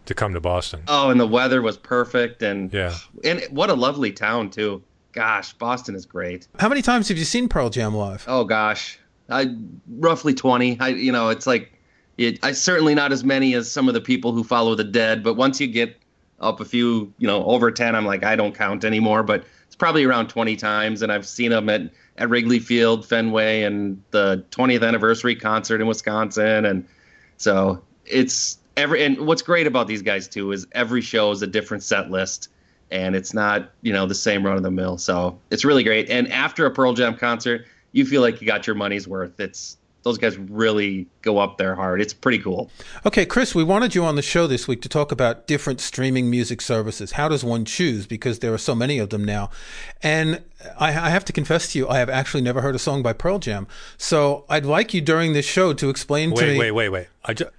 to 0.04 0.14
come 0.14 0.34
to 0.34 0.40
Boston. 0.40 0.82
Oh, 0.88 1.10
and 1.10 1.18
the 1.18 1.26
weather 1.26 1.62
was 1.62 1.78
perfect, 1.78 2.42
and 2.42 2.72
yeah, 2.72 2.96
and 3.24 3.42
what 3.50 3.70
a 3.70 3.74
lovely 3.74 4.12
town 4.12 4.50
too. 4.50 4.82
Gosh, 5.12 5.52
Boston 5.54 5.94
is 5.94 6.04
great. 6.04 6.46
How 6.58 6.68
many 6.68 6.82
times 6.82 7.08
have 7.08 7.16
you 7.16 7.24
seen 7.24 7.48
Pearl 7.48 7.70
Jam 7.70 7.94
live? 7.94 8.24
Oh 8.28 8.44
gosh, 8.44 8.98
I 9.30 9.56
roughly 9.88 10.34
twenty. 10.34 10.78
I 10.80 10.88
you 10.88 11.12
know 11.12 11.30
it's 11.30 11.46
like 11.46 11.72
it. 12.18 12.38
I 12.42 12.52
certainly 12.52 12.94
not 12.94 13.12
as 13.12 13.24
many 13.24 13.54
as 13.54 13.70
some 13.70 13.88
of 13.88 13.94
the 13.94 14.00
people 14.00 14.32
who 14.32 14.44
follow 14.44 14.74
the 14.74 14.84
dead, 14.84 15.22
but 15.22 15.34
once 15.34 15.60
you 15.60 15.66
get 15.66 15.96
up 16.40 16.58
a 16.60 16.64
few, 16.64 17.12
you 17.18 17.26
know, 17.26 17.44
over 17.44 17.70
ten, 17.70 17.94
I'm 17.94 18.06
like 18.06 18.24
I 18.24 18.36
don't 18.36 18.54
count 18.54 18.84
anymore. 18.84 19.22
But 19.22 19.40
it's 19.40 19.46
probably 19.81 20.05
around 20.05 20.29
twenty 20.29 20.55
times, 20.55 21.03
and 21.03 21.11
I've 21.11 21.27
seen 21.27 21.50
them 21.50 21.69
at 21.69 21.91
at 22.19 22.29
Wrigley 22.29 22.61
Field, 22.61 23.05
Fenway, 23.05 23.62
and 23.62 24.00
the 24.11 24.44
20th 24.50 24.87
anniversary 24.87 25.35
concert 25.35 25.81
in 25.81 25.87
Wisconsin, 25.87 26.67
and 26.67 26.87
so 27.38 27.82
it's 28.05 28.59
every. 28.77 29.03
And 29.03 29.27
what's 29.27 29.43
great 29.43 29.67
about 29.67 29.88
these 29.88 30.03
guys 30.03 30.29
too 30.29 30.53
is 30.53 30.67
every 30.73 31.00
show 31.00 31.32
is 31.32 31.43
a 31.43 31.47
different 31.47 31.82
set 31.82 32.11
list, 32.11 32.49
and 32.93 33.17
it's 33.17 33.35
not 33.35 33.73
you 33.82 33.93
know 33.93 34.06
the 34.06 34.15
same 34.15 34.47
run 34.47 34.56
of 34.56 34.62
the 34.62 34.71
mill. 34.71 34.99
So 34.99 35.37
it's 35.50 35.65
really 35.65 35.82
great. 35.82 36.09
And 36.11 36.31
after 36.31 36.67
a 36.67 36.71
Pearl 36.71 36.93
Jam 36.93 37.17
concert, 37.17 37.67
you 37.93 38.05
feel 38.05 38.21
like 38.21 38.41
you 38.41 38.47
got 38.47 38.67
your 38.67 38.77
money's 38.77 39.09
worth. 39.09 39.41
It's 39.41 39.79
those 40.02 40.19
guys 40.19 40.37
really 40.38 41.06
go 41.23 41.38
up 41.38 41.58
there 41.58 41.75
hard. 41.75 42.00
It's 42.00 42.14
pretty 42.14 42.38
cool. 42.38 42.70
Okay, 43.05 43.26
Chris, 43.26 43.55
we 43.55 43.64
wanted 43.64 43.94
you 43.94 44.05
on 44.05 44.17
the 44.17 44.23
show 44.23 44.47
this 44.47 44.67
week 44.67 44.82
to 44.82 44.88
talk 44.88 45.12
about 45.12 45.47
different 45.47 45.81
streaming 45.81 46.31
music 46.31 46.61
services. 46.61 47.12
How 47.12 47.29
does 47.29 47.44
one 47.44 47.64
choose? 47.64 48.06
Because 48.06 48.38
there 48.38 48.52
are 48.55 48.58
so 48.58 48.75
many 48.75 48.99
of 48.99 49.11
them 49.11 49.25
now. 49.25 49.50
And 50.02 50.43
I, 50.79 50.88
I 50.88 51.11
have 51.11 51.25
to 51.26 51.32
confess 51.32 51.73
to 51.73 51.79
you, 51.79 51.88
I 51.88 51.99
have 51.99 52.08
actually 52.08 52.43
never 52.43 52.61
heard 52.61 52.75
a 52.75 52.79
song 52.79 53.02
by 53.02 53.12
Pearl 53.12 53.38
Jam. 53.38 53.67
So 53.99 54.44
I'd 54.49 54.64
like 54.64 54.94
you 54.94 55.00
during 55.00 55.32
this 55.32 55.47
show 55.47 55.73
to 55.75 55.91
explain 55.91 56.31
wait, 56.31 56.41
to 56.41 56.53
me. 56.53 56.58
Wait, 56.58 56.70
wait, 56.73 56.88
wait, 56.88 57.08
wait. 57.26 57.37
Ju- 57.37 57.50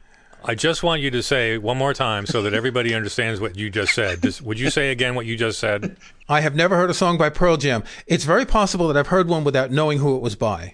I 0.44 0.56
just 0.56 0.84
want 0.84 1.02
you 1.02 1.12
to 1.12 1.22
say 1.22 1.58
one 1.58 1.78
more 1.78 1.94
time 1.94 2.26
so 2.26 2.42
that 2.44 2.54
everybody 2.54 2.94
understands 2.96 3.40
what 3.40 3.56
you 3.58 3.70
just 3.70 3.94
said. 3.94 4.22
Just, 4.22 4.42
would 4.42 4.60
you 4.60 4.70
say 4.70 4.92
again 4.92 5.16
what 5.16 5.26
you 5.26 5.38
just 5.38 5.60
said? 5.60 5.98
I 6.28 6.42
have 6.42 6.56
never 6.56 6.76
heard 6.76 6.90
a 6.90 6.94
song 6.94 7.18
by 7.18 7.30
Pearl 7.30 7.58
Jam. 7.58 7.84
It's 8.08 8.24
very 8.24 8.46
possible 8.46 8.88
that 8.88 8.98
I've 8.98 9.08
heard 9.08 9.28
one 9.28 9.44
without 9.44 9.72
knowing 9.72 10.00
who 10.00 10.16
it 10.16 10.22
was 10.22 10.36
by. 10.36 10.74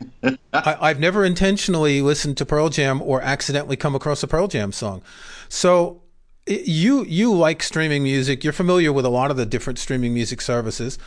I, 0.54 0.88
have 0.88 1.00
never 1.00 1.26
intentionally 1.26 2.02
listened 2.02 2.38
to 2.38 2.46
Pearl 2.46 2.70
Jam 2.70 3.02
or 3.02 3.22
accidentally 3.22 3.76
come 3.76 3.96
across 3.96 4.24
a 4.24 4.28
Pearl 4.28 4.48
Jam 4.48 4.72
song. 4.72 5.02
So 5.50 6.02
you 6.48 7.04
you 7.06 7.34
like 7.34 7.62
streaming 7.62 8.04
music. 8.04 8.44
You're 8.44 8.54
familiar 8.54 8.94
with 8.94 9.06
a 9.06 9.10
lot 9.10 9.32
of 9.32 9.38
the 9.38 9.46
different 9.46 9.80
streaming 9.80 10.14
music 10.14 10.42
services. 10.42 10.98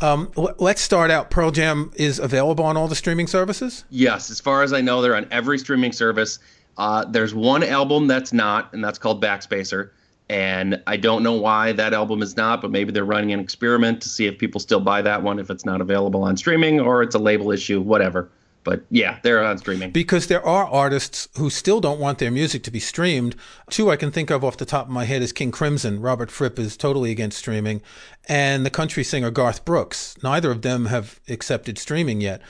Um, 0.00 0.30
let's 0.36 0.80
start 0.80 1.10
out. 1.10 1.30
Pearl 1.30 1.50
Jam 1.50 1.90
is 1.96 2.18
available 2.18 2.64
on 2.64 2.76
all 2.76 2.86
the 2.86 2.94
streaming 2.94 3.26
services. 3.26 3.84
Yes, 3.90 4.30
as 4.30 4.38
far 4.38 4.62
as 4.62 4.72
I 4.72 4.80
know, 4.80 5.02
they're 5.02 5.16
on 5.16 5.26
every 5.30 5.58
streaming 5.58 5.92
service. 5.92 6.38
Uh, 6.78 7.04
there's 7.04 7.34
one 7.34 7.62
album 7.62 8.06
that's 8.06 8.32
not, 8.32 8.72
and 8.72 8.82
that's 8.82 8.98
called 8.98 9.22
Backspacer. 9.22 9.90
And 10.30 10.82
I 10.86 10.96
don't 10.96 11.22
know 11.22 11.32
why 11.32 11.72
that 11.72 11.94
album 11.94 12.22
is 12.22 12.36
not, 12.36 12.60
but 12.60 12.70
maybe 12.70 12.92
they're 12.92 13.04
running 13.04 13.32
an 13.32 13.40
experiment 13.40 14.02
to 14.02 14.08
see 14.08 14.26
if 14.26 14.38
people 14.38 14.60
still 14.60 14.80
buy 14.80 15.02
that 15.02 15.22
one 15.22 15.38
if 15.38 15.50
it's 15.50 15.64
not 15.64 15.80
available 15.80 16.22
on 16.22 16.36
streaming 16.36 16.80
or 16.80 17.02
it's 17.02 17.14
a 17.14 17.18
label 17.18 17.50
issue, 17.50 17.80
whatever. 17.80 18.30
But 18.62 18.82
yeah, 18.90 19.18
they're 19.22 19.42
on 19.42 19.56
streaming. 19.56 19.92
Because 19.92 20.26
there 20.26 20.44
are 20.44 20.66
artists 20.66 21.28
who 21.38 21.48
still 21.48 21.80
don't 21.80 21.98
want 21.98 22.18
their 22.18 22.30
music 22.30 22.62
to 22.64 22.70
be 22.70 22.80
streamed. 22.80 23.34
Two 23.70 23.90
I 23.90 23.96
can 23.96 24.10
think 24.10 24.30
of 24.30 24.44
off 24.44 24.58
the 24.58 24.66
top 24.66 24.86
of 24.86 24.92
my 24.92 25.04
head 25.04 25.22
is 25.22 25.32
King 25.32 25.50
Crimson. 25.50 26.02
Robert 26.02 26.30
Fripp 26.30 26.58
is 26.58 26.76
totally 26.76 27.10
against 27.10 27.38
streaming. 27.38 27.80
And 28.28 28.66
the 28.66 28.70
country 28.70 29.02
singer 29.04 29.30
Garth 29.30 29.64
Brooks. 29.64 30.16
Neither 30.22 30.50
of 30.50 30.60
them 30.60 30.86
have 30.86 31.20
accepted 31.28 31.78
streaming 31.78 32.20
yet. 32.20 32.42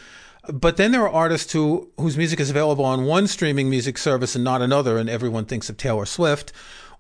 But 0.53 0.77
then 0.77 0.93
there 0.93 1.03
are 1.03 1.11
artists 1.11 1.53
who 1.53 1.91
whose 1.99 2.17
music 2.17 2.41
is 2.41 2.51
available 2.51 2.85
on 2.85 3.05
one 3.05 3.27
streaming 3.27 3.69
music 3.69 3.99
service 3.99 4.35
and 4.35 4.43
not 4.43 4.63
another, 4.63 4.99
and 4.99 5.09
everyone 5.09 5.45
thinks 5.45 5.69
of 5.69 5.77
Taylor 5.77 6.07
Swift. 6.07 6.53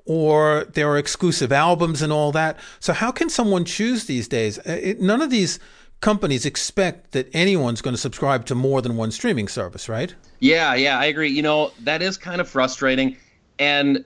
Or 0.05 0.67
there 0.73 0.88
are 0.88 0.97
exclusive 0.97 1.52
albums 1.52 2.00
and 2.00 2.11
all 2.12 2.33
that. 2.33 2.59
So 2.81 2.95
how 2.95 3.11
can 3.11 3.28
someone 3.28 3.67
choose 3.67 4.07
these 4.07 4.26
days? 4.26 4.59
Uh, 4.59 4.78
it, 4.83 5.00
none 5.00 5.21
of 5.21 5.28
these 5.28 5.59
companies 6.00 6.47
expect 6.47 7.12
that 7.12 7.28
anyone's 7.35 7.83
going 7.83 7.95
to 7.95 8.00
subscribe 8.00 8.47
to 8.47 8.55
more 8.55 8.81
than 8.81 8.97
one 8.97 9.11
streaming 9.11 9.49
service, 9.49 9.88
right? 9.88 10.14
Yeah, 10.40 10.75
yeah, 10.75 10.99
I 10.99 11.07
agree. 11.07 11.28
You 11.28 11.43
know, 11.43 11.73
that 11.81 12.00
is 12.00 12.17
kind 12.17 12.40
of 12.40 12.49
frustrating. 12.49 13.17
And 13.59 14.05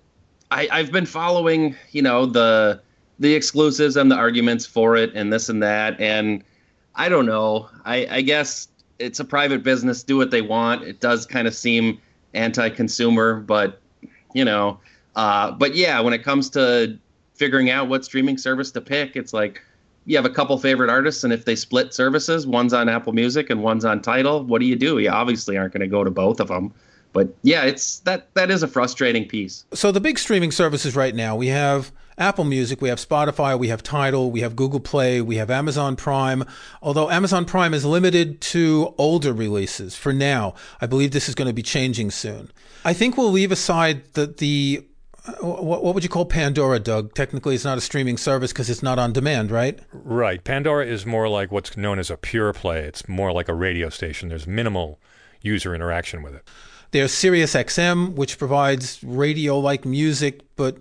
I, 0.50 0.68
I've 0.72 0.90
been 0.90 1.06
following, 1.06 1.76
you 1.92 2.02
know, 2.02 2.26
the 2.26 2.80
the 3.18 3.34
exclusives 3.34 3.96
and 3.96 4.10
the 4.10 4.16
arguments 4.16 4.66
for 4.66 4.96
it 4.96 5.12
and 5.14 5.32
this 5.32 5.48
and 5.48 5.62
that. 5.62 6.00
And 6.00 6.42
I 6.96 7.08
don't 7.08 7.26
know. 7.26 7.68
I, 7.84 8.06
I 8.10 8.20
guess 8.22 8.66
it's 9.02 9.20
a 9.20 9.24
private 9.24 9.62
business. 9.62 10.02
Do 10.02 10.16
what 10.16 10.30
they 10.30 10.42
want. 10.42 10.82
It 10.84 11.00
does 11.00 11.26
kind 11.26 11.46
of 11.46 11.54
seem 11.54 12.00
anti-consumer, 12.34 13.40
but 13.40 13.80
you 14.34 14.44
know, 14.44 14.78
uh, 15.16 15.50
but 15.52 15.74
yeah, 15.74 16.00
when 16.00 16.14
it 16.14 16.22
comes 16.22 16.48
to 16.50 16.98
figuring 17.34 17.70
out 17.70 17.88
what 17.88 18.04
streaming 18.04 18.38
service 18.38 18.70
to 18.72 18.80
pick, 18.80 19.16
it's 19.16 19.32
like 19.32 19.60
you 20.06 20.16
have 20.16 20.24
a 20.24 20.30
couple 20.30 20.56
favorite 20.58 20.90
artists, 20.90 21.22
and 21.24 21.32
if 21.32 21.44
they 21.44 21.54
split 21.54 21.94
services, 21.94 22.46
one's 22.46 22.72
on 22.72 22.88
Apple 22.88 23.12
Music 23.12 23.50
and 23.50 23.62
one's 23.62 23.84
on 23.84 24.00
Tidal. 24.00 24.44
what 24.44 24.60
do 24.60 24.66
you 24.66 24.76
do? 24.76 24.98
You 24.98 25.10
obviously 25.10 25.56
aren't 25.56 25.72
going 25.72 25.82
to 25.82 25.86
go 25.86 26.02
to 26.02 26.10
both 26.10 26.40
of 26.40 26.48
them. 26.48 26.72
But 27.12 27.34
yeah, 27.42 27.64
it's 27.64 27.98
that 28.00 28.32
that 28.34 28.50
is 28.50 28.62
a 28.62 28.68
frustrating 28.68 29.28
piece. 29.28 29.66
So 29.74 29.92
the 29.92 30.00
big 30.00 30.18
streaming 30.18 30.50
services 30.50 30.96
right 30.96 31.14
now, 31.14 31.36
we 31.36 31.48
have 31.48 31.92
Apple 32.18 32.44
Music, 32.44 32.80
we 32.80 32.88
have 32.88 32.98
Spotify, 32.98 33.58
we 33.58 33.68
have 33.68 33.82
Tidal, 33.82 34.30
we 34.30 34.40
have 34.40 34.54
Google 34.56 34.80
Play, 34.80 35.20
we 35.20 35.36
have 35.36 35.50
Amazon 35.50 35.96
Prime. 35.96 36.44
Although 36.82 37.10
Amazon 37.10 37.44
Prime 37.44 37.74
is 37.74 37.84
limited 37.84 38.40
to 38.40 38.94
older 38.98 39.32
releases 39.32 39.96
for 39.96 40.12
now, 40.12 40.54
I 40.80 40.86
believe 40.86 41.12
this 41.12 41.28
is 41.28 41.34
going 41.34 41.48
to 41.48 41.54
be 41.54 41.62
changing 41.62 42.10
soon. 42.10 42.50
I 42.84 42.92
think 42.92 43.16
we'll 43.16 43.30
leave 43.30 43.52
aside 43.52 44.12
the 44.14 44.26
the 44.26 44.86
uh, 45.24 45.32
what, 45.40 45.84
what 45.84 45.94
would 45.94 46.02
you 46.02 46.10
call 46.10 46.24
Pandora, 46.24 46.80
Doug? 46.80 47.14
Technically, 47.14 47.54
it's 47.54 47.64
not 47.64 47.78
a 47.78 47.80
streaming 47.80 48.16
service 48.16 48.52
because 48.52 48.68
it's 48.68 48.82
not 48.82 48.98
on 48.98 49.12
demand, 49.12 49.50
right? 49.50 49.78
Right. 49.92 50.42
Pandora 50.42 50.84
is 50.84 51.06
more 51.06 51.28
like 51.28 51.52
what's 51.52 51.76
known 51.76 51.98
as 51.98 52.10
a 52.10 52.16
pure 52.16 52.52
play. 52.52 52.80
It's 52.80 53.08
more 53.08 53.32
like 53.32 53.48
a 53.48 53.54
radio 53.54 53.88
station. 53.88 54.28
There's 54.28 54.46
minimal 54.46 54.98
user 55.40 55.74
interaction 55.74 56.22
with 56.22 56.34
it. 56.34 56.48
There's 56.90 57.12
SiriusXM, 57.12 58.16
which 58.16 58.36
provides 58.36 59.02
radio-like 59.02 59.84
music, 59.84 60.42
but 60.56 60.78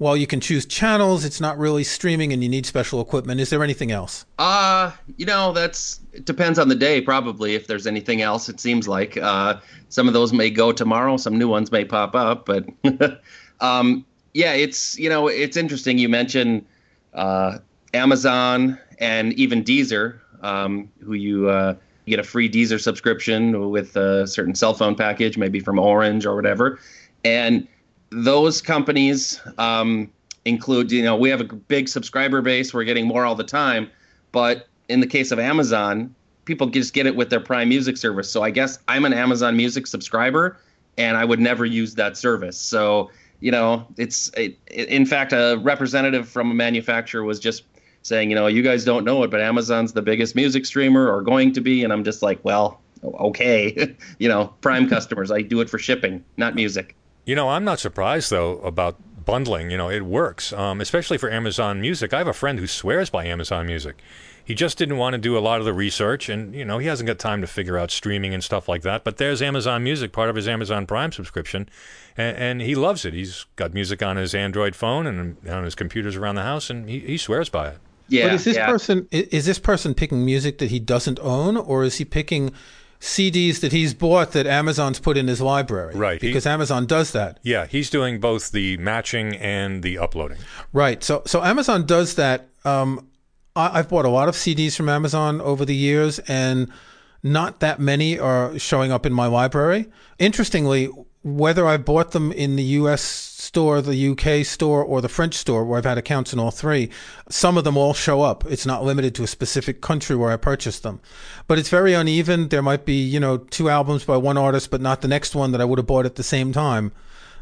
while 0.00 0.16
you 0.16 0.26
can 0.26 0.40
choose 0.40 0.64
channels, 0.64 1.26
it's 1.26 1.42
not 1.42 1.58
really 1.58 1.84
streaming 1.84 2.32
and 2.32 2.42
you 2.42 2.48
need 2.48 2.64
special 2.64 3.02
equipment. 3.02 3.38
Is 3.38 3.50
there 3.50 3.62
anything 3.62 3.92
else? 3.92 4.24
Uh, 4.38 4.92
you 5.18 5.26
know, 5.26 5.52
that's 5.52 6.00
it 6.14 6.24
depends 6.24 6.58
on 6.58 6.68
the 6.68 6.74
day 6.74 7.02
probably 7.02 7.54
if 7.54 7.66
there's 7.66 7.86
anything 7.86 8.22
else 8.22 8.48
it 8.48 8.60
seems 8.60 8.88
like. 8.88 9.18
Uh 9.18 9.60
some 9.90 10.08
of 10.08 10.14
those 10.14 10.32
may 10.32 10.48
go 10.48 10.72
tomorrow, 10.72 11.18
some 11.18 11.36
new 11.36 11.48
ones 11.48 11.70
may 11.70 11.84
pop 11.84 12.14
up, 12.14 12.46
but 12.46 12.64
um 13.60 14.06
yeah, 14.32 14.54
it's 14.54 14.98
you 14.98 15.10
know, 15.10 15.28
it's 15.28 15.58
interesting 15.58 15.98
you 15.98 16.08
mentioned 16.08 16.64
uh 17.12 17.58
Amazon 17.92 18.78
and 19.00 19.34
even 19.34 19.62
Deezer, 19.62 20.18
um, 20.40 20.90
who 21.04 21.12
you 21.12 21.50
uh 21.50 21.74
get 22.06 22.18
a 22.18 22.24
free 22.24 22.48
Deezer 22.48 22.80
subscription 22.80 23.68
with 23.68 23.94
a 23.96 24.26
certain 24.26 24.54
cell 24.54 24.72
phone 24.72 24.94
package, 24.94 25.36
maybe 25.36 25.60
from 25.60 25.78
Orange 25.78 26.24
or 26.24 26.34
whatever. 26.34 26.80
And 27.22 27.68
those 28.10 28.60
companies 28.60 29.40
um, 29.58 30.10
include, 30.44 30.92
you 30.92 31.02
know, 31.02 31.16
we 31.16 31.30
have 31.30 31.40
a 31.40 31.44
big 31.44 31.88
subscriber 31.88 32.42
base. 32.42 32.74
We're 32.74 32.84
getting 32.84 33.06
more 33.06 33.24
all 33.24 33.34
the 33.34 33.44
time. 33.44 33.90
But 34.32 34.68
in 34.88 35.00
the 35.00 35.06
case 35.06 35.30
of 35.30 35.38
Amazon, 35.38 36.14
people 36.44 36.66
just 36.68 36.92
get 36.92 37.06
it 37.06 37.14
with 37.14 37.30
their 37.30 37.40
Prime 37.40 37.68
Music 37.68 37.96
service. 37.96 38.30
So 38.30 38.42
I 38.42 38.50
guess 38.50 38.78
I'm 38.88 39.04
an 39.04 39.12
Amazon 39.12 39.56
Music 39.56 39.86
subscriber 39.86 40.58
and 40.98 41.16
I 41.16 41.24
would 41.24 41.40
never 41.40 41.64
use 41.64 41.94
that 41.94 42.16
service. 42.16 42.58
So, 42.58 43.10
you 43.40 43.50
know, 43.50 43.86
it's, 43.96 44.30
it, 44.36 44.58
in 44.68 45.06
fact, 45.06 45.32
a 45.32 45.58
representative 45.62 46.28
from 46.28 46.50
a 46.50 46.54
manufacturer 46.54 47.22
was 47.22 47.38
just 47.38 47.62
saying, 48.02 48.30
you 48.30 48.36
know, 48.36 48.46
you 48.46 48.62
guys 48.62 48.84
don't 48.84 49.04
know 49.04 49.22
it, 49.22 49.30
but 49.30 49.40
Amazon's 49.40 49.92
the 49.92 50.02
biggest 50.02 50.34
music 50.34 50.66
streamer 50.66 51.08
or 51.08 51.22
going 51.22 51.52
to 51.52 51.60
be. 51.60 51.84
And 51.84 51.92
I'm 51.92 52.02
just 52.02 52.22
like, 52.22 52.44
well, 52.44 52.80
okay, 53.04 53.94
you 54.18 54.28
know, 54.28 54.52
Prime 54.60 54.88
customers, 54.88 55.30
I 55.30 55.42
do 55.42 55.60
it 55.60 55.70
for 55.70 55.78
shipping, 55.78 56.24
not 56.36 56.54
music. 56.54 56.96
You 57.24 57.34
know, 57.34 57.50
I'm 57.50 57.64
not 57.64 57.78
surprised 57.78 58.30
though 58.30 58.58
about 58.60 58.96
bundling. 59.24 59.70
You 59.70 59.76
know, 59.76 59.90
it 59.90 60.04
works, 60.04 60.52
um, 60.52 60.80
especially 60.80 61.18
for 61.18 61.30
Amazon 61.30 61.80
Music. 61.80 62.12
I 62.12 62.18
have 62.18 62.28
a 62.28 62.32
friend 62.32 62.58
who 62.58 62.66
swears 62.66 63.10
by 63.10 63.24
Amazon 63.26 63.66
Music. 63.66 64.02
He 64.44 64.54
just 64.54 64.78
didn't 64.78 64.96
want 64.96 65.12
to 65.12 65.18
do 65.18 65.38
a 65.38 65.40
lot 65.40 65.60
of 65.60 65.64
the 65.64 65.72
research, 65.72 66.28
and 66.28 66.54
you 66.54 66.64
know, 66.64 66.78
he 66.78 66.88
hasn't 66.88 67.06
got 67.06 67.18
time 67.18 67.40
to 67.40 67.46
figure 67.46 67.78
out 67.78 67.90
streaming 67.90 68.34
and 68.34 68.42
stuff 68.42 68.68
like 68.68 68.82
that. 68.82 69.04
But 69.04 69.18
there's 69.18 69.40
Amazon 69.40 69.84
Music, 69.84 70.10
part 70.10 70.28
of 70.28 70.34
his 70.34 70.48
Amazon 70.48 70.86
Prime 70.86 71.12
subscription, 71.12 71.68
and, 72.16 72.36
and 72.36 72.60
he 72.60 72.74
loves 72.74 73.04
it. 73.04 73.14
He's 73.14 73.46
got 73.54 73.74
music 73.74 74.02
on 74.02 74.16
his 74.16 74.34
Android 74.34 74.74
phone 74.74 75.06
and 75.06 75.36
on 75.48 75.62
his 75.64 75.76
computers 75.76 76.16
around 76.16 76.34
the 76.34 76.42
house, 76.42 76.68
and 76.68 76.88
he, 76.88 76.98
he 77.00 77.16
swears 77.16 77.48
by 77.48 77.68
it. 77.68 77.78
Yeah, 78.08 78.24
but 78.24 78.34
is 78.34 78.44
this 78.44 78.56
yeah. 78.56 78.66
person 78.66 79.06
is 79.12 79.46
this 79.46 79.60
person 79.60 79.94
picking 79.94 80.24
music 80.24 80.58
that 80.58 80.70
he 80.70 80.80
doesn't 80.80 81.20
own, 81.20 81.56
or 81.56 81.84
is 81.84 81.96
he 81.96 82.04
picking 82.04 82.52
CDs 83.00 83.60
that 83.60 83.72
he's 83.72 83.94
bought 83.94 84.32
that 84.32 84.46
Amazon's 84.46 85.00
put 85.00 85.16
in 85.16 85.26
his 85.26 85.40
library? 85.40 85.94
Right, 85.94 86.20
because 86.20 86.44
he, 86.44 86.50
Amazon 86.50 86.86
does 86.86 87.12
that. 87.12 87.40
Yeah, 87.42 87.66
he's 87.66 87.90
doing 87.90 88.20
both 88.20 88.52
the 88.52 88.76
matching 88.76 89.36
and 89.36 89.82
the 89.82 89.98
uploading. 89.98 90.38
Right. 90.72 91.02
So 91.02 91.22
so 91.26 91.42
Amazon 91.42 91.86
does 91.86 92.14
that. 92.16 92.48
Um, 92.64 93.08
I, 93.56 93.78
I've 93.78 93.88
bought 93.88 94.04
a 94.04 94.10
lot 94.10 94.28
of 94.28 94.34
CDs 94.34 94.76
from 94.76 94.88
Amazon 94.88 95.40
over 95.40 95.64
the 95.64 95.74
years, 95.74 96.18
and 96.20 96.70
not 97.22 97.60
that 97.60 97.80
many 97.80 98.18
are 98.18 98.58
showing 98.58 98.92
up 98.92 99.06
in 99.06 99.12
my 99.12 99.26
library. 99.26 99.86
Interestingly, 100.18 100.90
whether 101.22 101.66
I've 101.66 101.84
bought 101.84 102.12
them 102.12 102.32
in 102.32 102.56
the 102.56 102.62
U.S. 102.62 103.02
store, 103.02 103.82
the 103.82 104.08
UK 104.08 104.44
store, 104.46 104.82
or 104.82 105.00
the 105.00 105.08
French 105.08 105.34
store, 105.34 105.64
where 105.64 105.78
I've 105.78 105.84
had 105.84 105.98
accounts 105.98 106.32
in 106.32 106.38
all 106.38 106.50
three, 106.50 106.90
some 107.28 107.58
of 107.58 107.64
them 107.64 107.76
all 107.76 107.92
show 107.92 108.22
up. 108.22 108.44
It's 108.46 108.64
not 108.64 108.84
limited 108.84 109.14
to 109.16 109.24
a 109.24 109.26
specific 109.26 109.82
country 109.82 110.16
where 110.16 110.30
I 110.30 110.36
purchased 110.36 110.82
them, 110.82 111.00
but 111.46 111.58
it's 111.58 111.68
very 111.68 111.92
uneven. 111.92 112.48
There 112.48 112.62
might 112.62 112.86
be, 112.86 113.02
you 113.02 113.20
know, 113.20 113.36
two 113.36 113.68
albums 113.68 114.04
by 114.04 114.16
one 114.16 114.38
artist, 114.38 114.70
but 114.70 114.80
not 114.80 115.02
the 115.02 115.08
next 115.08 115.34
one 115.34 115.52
that 115.52 115.60
I 115.60 115.64
would 115.64 115.78
have 115.78 115.86
bought 115.86 116.06
at 116.06 116.16
the 116.16 116.22
same 116.22 116.52
time. 116.52 116.92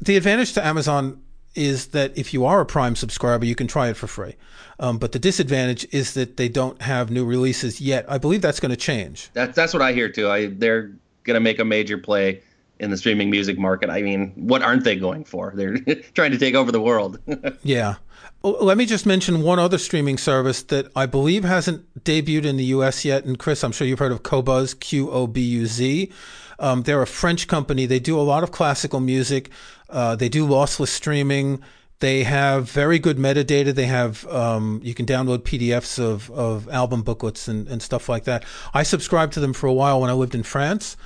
The 0.01 0.17
advantage 0.17 0.53
to 0.55 0.65
Amazon 0.65 1.23
is 1.55 1.89
that 1.89 2.17
if 2.17 2.35
you 2.35 2.45
are 2.45 2.61
a 2.61 2.67
Prime 2.67 2.97
subscriber, 2.97 3.45
you 3.45 3.55
can 3.55 3.67
try 3.67 3.89
it 3.89 3.97
for 3.97 4.07
free. 4.07 4.35
Um, 4.81 4.99
but 4.99 5.13
the 5.13 5.19
disadvantage 5.19 5.87
is 5.93 6.15
that 6.15 6.37
they 6.37 6.49
don't 6.49 6.81
have 6.83 7.11
new 7.11 7.25
releases 7.25 7.81
yet. 7.81 8.07
I 8.09 8.19
believe 8.19 8.43
that's 8.43 8.61
going 8.61 8.71
to 8.71 8.77
change. 8.77 9.31
That's 9.35 9.57
that's 9.57 9.73
what 9.73 9.83
I 9.83 9.93
hear 9.93 10.09
too. 10.09 10.29
I 10.29 10.47
they're 10.47 10.93
going 11.25 11.35
to 11.35 11.41
make 11.41 11.59
a 11.59 11.65
major 11.65 11.99
play 11.99 12.43
in 12.81 12.91
the 12.91 12.97
streaming 12.97 13.31
music 13.31 13.59
market. 13.59 13.91
I 13.91 14.03
mean, 14.03 14.33
what 14.37 14.63
aren't 14.63 14.85
they 14.85 14.97
going 14.97 15.25
for? 15.25 15.53
They're 15.57 15.77
trying 16.15 16.33
to 16.33 16.39
take 16.39 16.55
over 16.55 16.73
the 16.73 16.81
world. 16.81 17.19
yeah. 17.63 17.97
Let 18.43 18.77
me 18.77 18.87
just 18.87 19.05
mention 19.05 19.43
one 19.43 19.59
other 19.59 19.79
streaming 19.79 20.17
service 20.17 20.63
that 20.65 20.91
I 20.95 21.07
believe 21.07 21.45
hasn't 21.45 22.05
debuted 22.05 22.45
in 22.45 22.57
the 22.57 22.65
US 22.67 23.05
yet. 23.05 23.25
And 23.25 23.39
Chris, 23.39 23.65
I'm 23.65 23.73
sure 23.73 23.87
you've 23.87 23.99
heard 23.99 24.13
of 24.13 24.23
Qobuz, 24.23 24.79
Q 24.79 25.11
O 25.11 25.27
B 25.27 25.41
U 25.41 25.67
Z. 25.67 26.13
Um, 26.61 26.83
they're 26.83 27.03
a 27.03 27.07
French 27.07 27.49
company. 27.49 27.87
They 27.87 27.99
do 27.99 28.19
a 28.19 28.23
lot 28.23 28.43
of 28.43 28.53
classical 28.53 29.01
music. 29.01 29.51
Uh, 29.89 30.17
they 30.17 30.29
do 30.29 30.47
lossless 30.47 30.89
streaming. 30.89 31.63
They 32.01 32.23
have 32.23 32.71
very 32.71 33.01
good 33.01 33.17
metadata. 33.17 33.75
They 33.75 33.87
have 33.87 34.25
um, 34.29 34.81
you 34.85 34.95
can 34.95 35.05
download 35.05 35.39
PDFs 35.39 35.99
of, 35.99 36.31
of 36.31 36.69
album 36.69 37.03
booklets 37.03 37.49
and, 37.49 37.67
and 37.67 37.83
stuff 37.83 38.09
like 38.09 38.25
that. 38.25 38.45
I 38.73 38.85
subscribed 38.85 39.33
to 39.33 39.41
them 39.41 39.53
for 39.53 39.67
a 39.67 39.73
while 39.73 40.01
when 40.01 40.11
I 40.11 40.13
lived 40.13 40.35
in 40.35 40.45
France. 40.45 40.97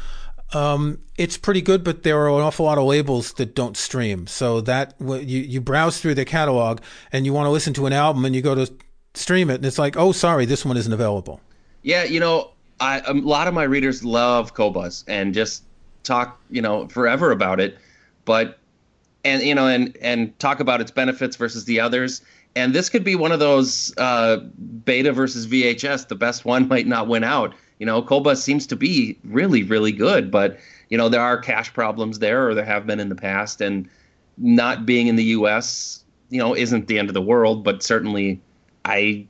Um, 0.54 0.99
it's 1.16 1.37
pretty 1.37 1.62
good, 1.62 1.82
but 1.82 2.02
there 2.02 2.18
are 2.18 2.28
an 2.28 2.42
awful 2.42 2.66
lot 2.66 2.78
of 2.78 2.85
labels 2.85 3.32
that 3.35 3.54
don't 3.54 3.76
stream. 3.76 4.26
So 4.26 4.61
that 4.62 4.94
you 5.00 5.40
you 5.40 5.61
browse 5.61 6.00
through 6.00 6.14
their 6.14 6.25
catalog 6.25 6.80
and 7.12 7.25
you 7.26 7.32
want 7.32 7.47
to 7.47 7.50
listen 7.50 7.73
to 7.75 7.87
an 7.87 7.92
album 7.92 8.25
and 8.25 8.35
you 8.35 8.42
go 8.42 8.54
to 8.54 8.73
stream 9.14 9.50
it 9.50 9.56
and 9.56 9.66
it's 9.66 9.78
like, 9.78 9.97
oh, 9.97 10.12
sorry, 10.12 10.44
this 10.44 10.64
one 10.64 10.76
isn't 10.76 10.92
available. 10.92 11.40
Yeah, 11.82 12.04
you 12.04 12.21
know, 12.21 12.50
I, 12.80 13.00
a 13.00 13.14
lot 13.14 13.49
of 13.49 13.54
my 13.54 13.64
readers 13.64 14.04
love 14.04 14.54
Qobuz 14.54 15.04
and 15.09 15.35
just 15.35 15.64
talk, 16.02 16.40
you 16.50 16.62
know, 16.62 16.88
forever 16.88 17.30
about 17.30 17.61
it, 17.61 17.78
but 18.25 18.59
and 19.25 19.42
you 19.42 19.54
know, 19.54 19.66
and 19.66 19.97
and 20.00 20.38
talk 20.38 20.61
about 20.61 20.80
its 20.80 20.90
benefits 20.90 21.37
versus 21.37 21.64
the 21.64 21.80
others. 21.80 22.23
And 22.54 22.75
this 22.75 22.90
could 22.90 23.02
be 23.02 23.14
one 23.14 23.32
of 23.32 23.38
those 23.38 23.94
uh, 23.97 24.37
beta 24.85 25.12
versus 25.12 25.47
VHS. 25.47 26.09
The 26.09 26.14
best 26.14 26.44
one 26.44 26.68
might 26.68 26.87
not 26.87 27.09
win 27.09 27.25
out 27.25 27.54
you 27.82 27.86
know, 27.86 28.00
Qobuz 28.00 28.36
seems 28.36 28.64
to 28.68 28.76
be 28.76 29.18
really, 29.24 29.64
really 29.64 29.90
good, 29.90 30.30
but 30.30 30.56
you 30.88 30.96
know 30.96 31.08
there 31.08 31.20
are 31.20 31.36
cash 31.36 31.74
problems 31.74 32.20
there, 32.20 32.48
or 32.48 32.54
there 32.54 32.64
have 32.64 32.86
been 32.86 33.00
in 33.00 33.08
the 33.08 33.16
past, 33.16 33.60
and 33.60 33.88
not 34.38 34.86
being 34.86 35.08
in 35.08 35.16
the 35.16 35.24
U.S. 35.24 36.04
you 36.30 36.38
know 36.38 36.54
isn't 36.54 36.86
the 36.86 37.00
end 37.00 37.10
of 37.10 37.14
the 37.14 37.20
world, 37.20 37.64
but 37.64 37.82
certainly 37.82 38.40
I 38.84 39.26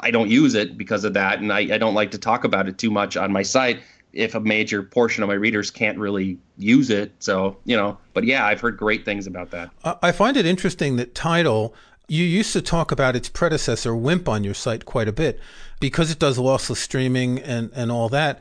I 0.00 0.10
don't 0.10 0.28
use 0.28 0.56
it 0.56 0.76
because 0.76 1.04
of 1.04 1.14
that, 1.14 1.38
and 1.38 1.52
I, 1.52 1.60
I 1.60 1.78
don't 1.78 1.94
like 1.94 2.10
to 2.10 2.18
talk 2.18 2.42
about 2.42 2.66
it 2.66 2.78
too 2.78 2.90
much 2.90 3.16
on 3.16 3.30
my 3.30 3.42
site 3.42 3.78
if 4.12 4.34
a 4.34 4.40
major 4.40 4.82
portion 4.82 5.22
of 5.22 5.28
my 5.28 5.34
readers 5.34 5.70
can't 5.70 5.96
really 5.96 6.36
use 6.58 6.90
it. 6.90 7.12
So, 7.20 7.56
you 7.64 7.76
know, 7.76 7.96
but 8.12 8.24
yeah, 8.24 8.44
I've 8.44 8.60
heard 8.60 8.76
great 8.76 9.04
things 9.04 9.28
about 9.28 9.52
that. 9.52 9.70
I 10.02 10.10
find 10.10 10.36
it 10.36 10.46
interesting 10.46 10.96
that 10.96 11.14
Tidal, 11.14 11.74
you 12.08 12.24
used 12.24 12.52
to 12.52 12.62
talk 12.62 12.92
about 12.92 13.16
its 13.16 13.28
predecessor, 13.28 13.92
WiMP, 13.92 14.28
on 14.28 14.44
your 14.44 14.54
site 14.54 14.84
quite 14.84 15.08
a 15.08 15.12
bit 15.12 15.40
because 15.80 16.10
it 16.10 16.18
does 16.18 16.38
lossless 16.38 16.76
streaming 16.76 17.38
and, 17.40 17.70
and 17.74 17.90
all 17.90 18.08
that. 18.10 18.40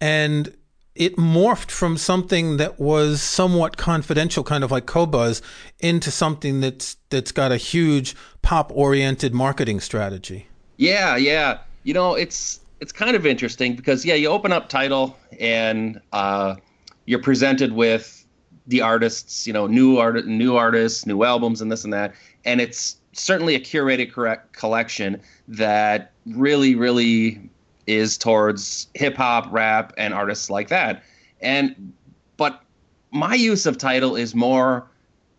And 0.00 0.54
it 0.94 1.16
morphed 1.16 1.70
from 1.70 1.96
something 1.96 2.56
that 2.56 2.80
was 2.80 3.22
somewhat 3.22 3.76
confidential, 3.76 4.42
kind 4.42 4.64
of 4.64 4.70
like 4.70 4.86
Qobuz, 4.86 5.42
into 5.80 6.10
something 6.10 6.60
that's 6.60 6.96
that's 7.10 7.32
got 7.32 7.52
a 7.52 7.56
huge 7.56 8.16
pop 8.42 8.72
oriented 8.74 9.34
marketing 9.34 9.80
strategy. 9.80 10.48
Yeah, 10.76 11.16
yeah. 11.16 11.58
You 11.84 11.94
know, 11.94 12.14
it's 12.14 12.60
it's 12.80 12.92
kind 12.92 13.14
of 13.14 13.26
interesting 13.26 13.76
because 13.76 14.04
yeah, 14.04 14.14
you 14.14 14.28
open 14.28 14.52
up 14.52 14.68
Tidal 14.68 15.16
and 15.38 16.00
uh, 16.12 16.56
you're 17.04 17.22
presented 17.22 17.72
with 17.72 18.24
the 18.66 18.80
artists, 18.80 19.46
you 19.46 19.52
know, 19.52 19.66
new 19.66 19.98
art, 19.98 20.26
new 20.26 20.56
artists, 20.56 21.06
new 21.06 21.22
albums, 21.22 21.60
and 21.60 21.70
this 21.70 21.84
and 21.84 21.92
that, 21.92 22.14
and 22.46 22.60
it's 22.60 22.96
certainly 23.12 23.54
a 23.54 23.60
curated 23.60 24.12
correct 24.12 24.52
collection 24.52 25.20
that 25.48 26.12
really, 26.26 26.74
really 26.74 27.50
is 27.86 28.16
towards 28.16 28.88
hip 28.94 29.16
hop, 29.16 29.48
rap, 29.52 29.92
and 29.96 30.14
artists 30.14 30.48
like 30.48 30.68
that. 30.68 31.02
And 31.40 31.92
but 32.36 32.62
my 33.10 33.34
use 33.34 33.66
of 33.66 33.78
Tidal 33.78 34.16
is 34.16 34.34
more 34.34 34.88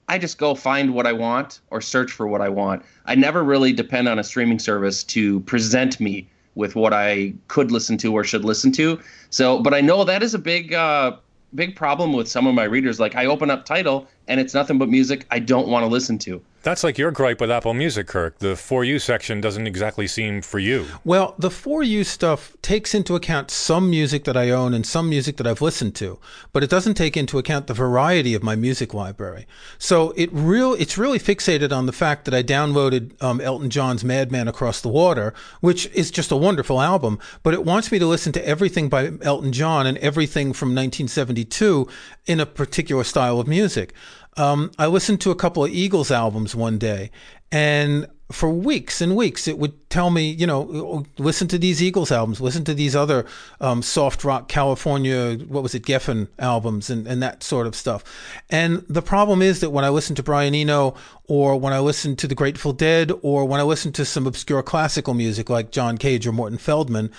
I 0.09 0.17
just 0.17 0.37
go 0.37 0.55
find 0.55 0.93
what 0.93 1.05
I 1.05 1.11
want 1.11 1.59
or 1.69 1.81
search 1.81 2.11
for 2.11 2.27
what 2.27 2.41
I 2.41 2.47
want. 2.47 2.83
I 3.05 3.15
never 3.15 3.43
really 3.43 3.73
depend 3.73 4.07
on 4.07 4.17
a 4.17 4.23
streaming 4.23 4.59
service 4.59 5.03
to 5.05 5.41
present 5.41 5.99
me 5.99 6.29
with 6.55 6.75
what 6.75 6.93
I 6.93 7.33
could 7.49 7.71
listen 7.71 7.97
to 7.99 8.13
or 8.13 8.23
should 8.23 8.45
listen 8.45 8.71
to. 8.73 8.99
So, 9.29 9.61
but 9.61 9.73
I 9.73 9.81
know 9.81 10.05
that 10.05 10.23
is 10.23 10.33
a 10.33 10.39
big 10.39 10.73
uh, 10.73 11.17
big 11.55 11.75
problem 11.75 12.13
with 12.13 12.27
some 12.27 12.47
of 12.47 12.55
my 12.55 12.63
readers. 12.63 12.99
Like 12.99 13.15
I 13.15 13.25
open 13.25 13.49
up 13.49 13.65
Tidal 13.65 14.07
and 14.27 14.39
it's 14.39 14.53
nothing 14.53 14.77
but 14.77 14.89
music 14.89 15.25
I 15.31 15.39
don't 15.39 15.67
want 15.67 15.83
to 15.83 15.87
listen 15.87 16.17
to. 16.19 16.41
That's 16.67 16.83
like 16.83 16.97
your 16.97 17.11
gripe 17.11 17.39
with 17.39 17.49
Apple 17.49 17.73
Music, 17.73 18.07
Kirk. 18.07 18.39
The 18.39 18.57
For 18.57 18.83
You 18.83 18.99
section 18.99 19.39
doesn't 19.39 19.67
exactly 19.67 20.05
seem 20.05 20.41
for 20.41 20.59
you. 20.59 20.85
Well, 21.05 21.33
the 21.37 21.49
For 21.49 21.81
You 21.81 22.03
stuff 22.03 22.57
takes 22.61 22.93
into 22.93 23.15
account 23.15 23.51
some 23.51 23.89
music 23.89 24.25
that 24.25 24.35
I 24.35 24.49
own 24.49 24.73
and 24.73 24.85
some 24.85 25.07
music 25.07 25.37
that 25.37 25.47
I've 25.47 25.61
listened 25.61 25.95
to, 25.95 26.19
but 26.51 26.63
it 26.63 26.69
doesn't 26.69 26.95
take 26.95 27.15
into 27.15 27.37
account 27.37 27.67
the 27.67 27.73
variety 27.73 28.33
of 28.33 28.43
my 28.43 28.57
music 28.57 28.93
library. 28.93 29.47
So 29.77 30.11
it 30.17 30.29
real 30.33 30.73
it's 30.73 30.97
really 30.97 31.19
fixated 31.19 31.71
on 31.71 31.85
the 31.85 31.93
fact 31.93 32.25
that 32.25 32.33
I 32.33 32.43
downloaded 32.43 33.13
um, 33.23 33.39
Elton 33.39 33.69
John's 33.69 34.03
Madman 34.03 34.49
Across 34.49 34.81
the 34.81 34.89
Water, 34.89 35.33
which 35.61 35.85
is 35.93 36.11
just 36.11 36.31
a 36.31 36.35
wonderful 36.35 36.81
album, 36.81 37.17
but 37.43 37.53
it 37.53 37.63
wants 37.63 37.93
me 37.93 37.99
to 37.99 38.05
listen 38.05 38.33
to 38.33 38.45
everything 38.45 38.89
by 38.89 39.13
Elton 39.21 39.53
John 39.53 39.87
and 39.87 39.97
everything 39.99 40.51
from 40.51 40.69
1972 40.69 41.87
in 42.25 42.41
a 42.41 42.45
particular 42.45 43.05
style 43.05 43.39
of 43.39 43.47
music. 43.47 43.93
Um, 44.37 44.71
I 44.77 44.87
listened 44.87 45.21
to 45.21 45.31
a 45.31 45.35
couple 45.35 45.65
of 45.65 45.71
Eagles 45.71 46.11
albums 46.11 46.55
one 46.55 46.77
day, 46.77 47.11
and 47.51 48.07
for 48.31 48.49
weeks 48.49 48.99
and 48.99 49.15
weeks, 49.15 49.47
it 49.47 49.57
would 49.57 49.89
tell 49.89 50.09
me, 50.09 50.29
you 50.29 50.45
know, 50.45 51.05
listen 51.17 51.47
to 51.47 51.57
these 51.57 51.81
Eagles 51.81 52.11
albums, 52.11 52.41
listen 52.41 52.65
to 52.65 52.73
these 52.73 52.93
other 52.93 53.25
um, 53.61 53.81
soft 53.81 54.25
rock 54.25 54.49
California, 54.49 55.37
what 55.47 55.63
was 55.63 55.73
it, 55.73 55.83
Geffen 55.83 56.27
albums, 56.37 56.89
and, 56.89 57.07
and 57.07 57.23
that 57.23 57.41
sort 57.41 57.67
of 57.67 57.75
stuff. 57.75 58.03
And 58.49 58.83
the 58.89 59.01
problem 59.01 59.41
is 59.41 59.61
that 59.61 59.69
when 59.69 59.85
I 59.85 59.89
listen 59.89 60.13
to 60.17 60.23
Brian 60.23 60.53
Eno, 60.53 60.95
or 61.29 61.57
when 61.57 61.71
I 61.71 61.79
listen 61.79 62.17
to 62.17 62.27
the 62.27 62.35
Grateful 62.35 62.73
Dead, 62.73 63.13
or 63.21 63.45
when 63.45 63.61
I 63.61 63.63
listen 63.63 63.93
to 63.93 64.03
some 64.03 64.27
obscure 64.27 64.61
classical 64.61 65.13
music 65.13 65.49
like 65.49 65.71
John 65.71 65.97
Cage 65.97 66.27
or 66.27 66.33
Morton 66.33 66.57
Feldman, 66.57 67.11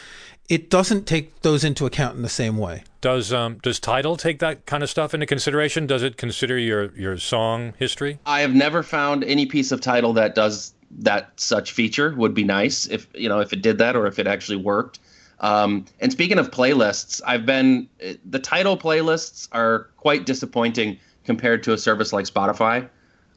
it 0.49 0.71
doesn't 0.71 1.07
take 1.07 1.43
those 1.43 1.63
into 1.63 1.85
account 1.85 2.17
in 2.17 2.23
the 2.23 2.29
same 2.29 2.57
way. 2.57 2.83
Does 3.01 3.33
um, 3.33 3.59
does 3.63 3.79
Tidal 3.79 4.17
take 4.17 4.39
that 4.39 4.67
kind 4.67 4.83
of 4.83 4.91
stuff 4.91 5.15
into 5.15 5.27
consideration? 5.27 5.87
Does 5.87 6.03
it 6.03 6.17
consider 6.17 6.59
your 6.59 6.93
your 6.97 7.19
song 7.19 7.75
history? 7.79 8.19
I 8.27 8.41
have 8.41 8.55
never 8.55 8.83
found 8.83 9.25
any 9.25 9.47
piece 9.47 9.71
of 9.73 9.81
Tidal 9.81 10.15
that 10.15 10.35
does 10.35 10.73
that 11.01 11.33
such 11.37 11.73
feature 11.73 12.15
would 12.17 12.33
be 12.33 12.45
nice 12.45 12.87
if 12.87 13.07
you 13.15 13.29
know 13.29 13.41
if 13.41 13.53
it 13.53 13.63
did 13.63 13.79
that 13.79 13.95
or 13.95 14.07
if 14.07 14.19
it 14.19 14.27
actually 14.27 14.57
worked. 14.57 15.01
Um, 15.41 15.85
and 16.01 16.11
speaking 16.11 16.39
of 16.39 16.51
playlists, 16.51 17.21
I've 17.27 17.47
been 17.47 17.89
the 18.29 18.39
Tidal 18.39 18.77
playlists 18.77 19.49
are 19.53 19.89
quite 19.99 20.27
disappointing 20.27 20.99
compared 21.25 21.63
to 21.65 21.75
a 21.75 21.79
service 21.79 22.13
like 22.13 22.25
Spotify. 22.25 22.89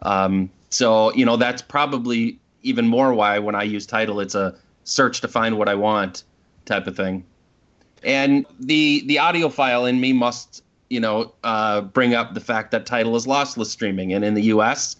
Um, 0.01 0.49
so 0.69 1.13
you 1.13 1.25
know 1.25 1.35
that's 1.35 1.61
probably 1.61 2.39
even 2.63 2.87
more 2.87 3.13
why 3.13 3.37
when 3.39 3.53
I 3.53 3.63
use 3.63 3.85
Tidal, 3.85 4.21
it's 4.21 4.33
a 4.33 4.55
search 4.85 5.21
to 5.21 5.27
find 5.27 5.57
what 5.57 5.67
I 5.67 5.75
want 5.75 6.23
type 6.65 6.87
of 6.87 6.95
thing. 6.95 7.23
And 8.03 8.45
the 8.59 9.03
the 9.05 9.17
audiophile 9.17 9.87
in 9.89 9.99
me 9.99 10.13
must 10.13 10.63
you 10.89 10.99
know 10.99 11.33
uh, 11.43 11.81
bring 11.81 12.13
up 12.13 12.33
the 12.33 12.41
fact 12.41 12.71
that 12.71 12.85
Tidal 12.85 13.15
is 13.15 13.25
lossless 13.25 13.67
streaming, 13.67 14.13
and 14.13 14.25
in 14.25 14.33
the 14.33 14.43
U.S 14.43 14.95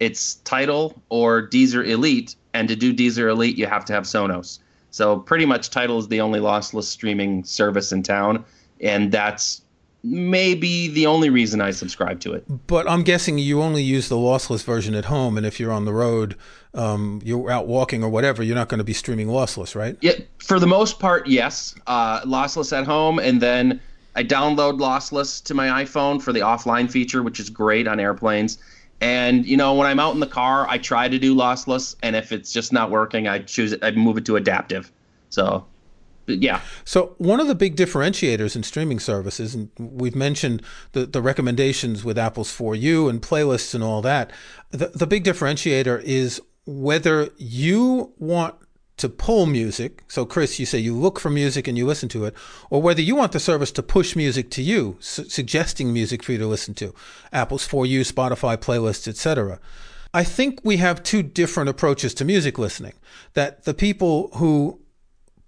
it's 0.00 0.36
Tidal 0.36 1.00
or 1.10 1.46
Deezer 1.46 1.86
Elite, 1.86 2.34
and 2.54 2.66
to 2.68 2.74
do 2.74 2.92
Deezer 2.92 3.30
Elite, 3.30 3.56
you 3.56 3.66
have 3.66 3.84
to 3.84 3.92
have 3.92 4.04
Sonos. 4.04 4.58
So 4.90 5.18
pretty 5.18 5.46
much 5.46 5.70
Tidal 5.70 5.98
is 5.98 6.08
the 6.08 6.20
only 6.20 6.40
lossless 6.40 6.84
streaming 6.84 7.44
service 7.44 7.92
in 7.92 8.02
town, 8.02 8.44
and 8.80 9.12
that's 9.12 9.62
maybe 10.02 10.88
the 10.88 11.06
only 11.06 11.30
reason 11.30 11.60
I 11.60 11.70
subscribe 11.70 12.20
to 12.20 12.32
it. 12.32 12.44
But 12.66 12.88
I'm 12.88 13.02
guessing 13.02 13.38
you 13.38 13.62
only 13.62 13.82
use 13.82 14.08
the 14.08 14.16
lossless 14.16 14.64
version 14.64 14.94
at 14.94 15.06
home, 15.06 15.36
and 15.36 15.46
if 15.46 15.60
you're 15.60 15.72
on 15.72 15.84
the 15.84 15.92
road, 15.92 16.36
um, 16.74 17.20
you're 17.24 17.50
out 17.50 17.66
walking 17.66 18.02
or 18.02 18.08
whatever, 18.08 18.42
you're 18.42 18.56
not 18.56 18.68
going 18.68 18.78
to 18.78 18.84
be 18.84 18.92
streaming 18.92 19.28
lossless, 19.28 19.74
right? 19.74 19.96
Yeah, 20.00 20.14
for 20.38 20.58
the 20.58 20.66
most 20.66 20.98
part, 20.98 21.26
yes. 21.26 21.74
Uh, 21.86 22.20
lossless 22.22 22.76
at 22.76 22.86
home, 22.86 23.18
and 23.18 23.40
then 23.40 23.80
I 24.16 24.24
download 24.24 24.78
lossless 24.80 25.42
to 25.44 25.54
my 25.54 25.84
iPhone 25.84 26.20
for 26.20 26.32
the 26.32 26.40
offline 26.40 26.90
feature, 26.90 27.22
which 27.22 27.38
is 27.40 27.50
great 27.50 27.86
on 27.86 28.00
airplanes. 28.00 28.58
And 29.00 29.46
you 29.46 29.56
know, 29.56 29.74
when 29.74 29.86
I'm 29.86 29.98
out 29.98 30.14
in 30.14 30.20
the 30.20 30.26
car, 30.26 30.68
I 30.68 30.78
try 30.78 31.08
to 31.08 31.18
do 31.18 31.34
lossless, 31.34 31.96
and 32.02 32.14
if 32.16 32.32
it's 32.32 32.52
just 32.52 32.72
not 32.72 32.90
working, 32.90 33.28
I 33.28 33.38
choose 33.40 33.72
it. 33.72 33.82
I 33.82 33.90
move 33.92 34.18
it 34.18 34.26
to 34.26 34.36
adaptive. 34.36 34.92
So, 35.30 35.64
yeah. 36.30 36.60
So 36.84 37.14
one 37.18 37.40
of 37.40 37.48
the 37.48 37.54
big 37.54 37.76
differentiators 37.76 38.56
in 38.56 38.62
streaming 38.62 39.00
services, 39.00 39.54
and 39.54 39.70
we've 39.78 40.16
mentioned 40.16 40.62
the 40.92 41.06
the 41.06 41.22
recommendations 41.22 42.04
with 42.04 42.18
Apple's 42.18 42.50
For 42.50 42.74
You 42.74 43.08
and 43.08 43.20
playlists 43.20 43.74
and 43.74 43.84
all 43.84 44.02
that. 44.02 44.30
The 44.70 44.88
the 44.88 45.06
big 45.06 45.24
differentiator 45.24 46.02
is 46.02 46.40
whether 46.66 47.30
you 47.36 48.12
want 48.18 48.54
to 49.00 49.08
pull 49.08 49.46
music. 49.46 50.04
So, 50.08 50.26
Chris, 50.26 50.60
you 50.60 50.66
say 50.66 50.78
you 50.78 50.94
look 50.94 51.18
for 51.18 51.30
music 51.30 51.66
and 51.66 51.76
you 51.76 51.86
listen 51.86 52.10
to 52.10 52.26
it, 52.26 52.34
or 52.68 52.82
whether 52.82 53.00
you 53.00 53.16
want 53.16 53.32
the 53.32 53.40
service 53.40 53.72
to 53.72 53.82
push 53.82 54.14
music 54.14 54.50
to 54.50 54.62
you, 54.62 54.98
su- 55.00 55.24
suggesting 55.24 55.90
music 55.92 56.22
for 56.22 56.32
you 56.32 56.38
to 56.38 56.46
listen 56.46 56.74
to. 56.74 56.94
Apple's 57.32 57.66
for 57.66 57.86
you, 57.86 58.02
Spotify 58.02 58.58
playlists, 58.58 59.08
etc. 59.08 59.58
I 60.12 60.22
think 60.22 60.60
we 60.64 60.76
have 60.78 61.02
two 61.02 61.22
different 61.22 61.70
approaches 61.70 62.12
to 62.14 62.26
music 62.26 62.58
listening. 62.58 62.92
That 63.32 63.64
the 63.64 63.72
people 63.72 64.28
who 64.34 64.79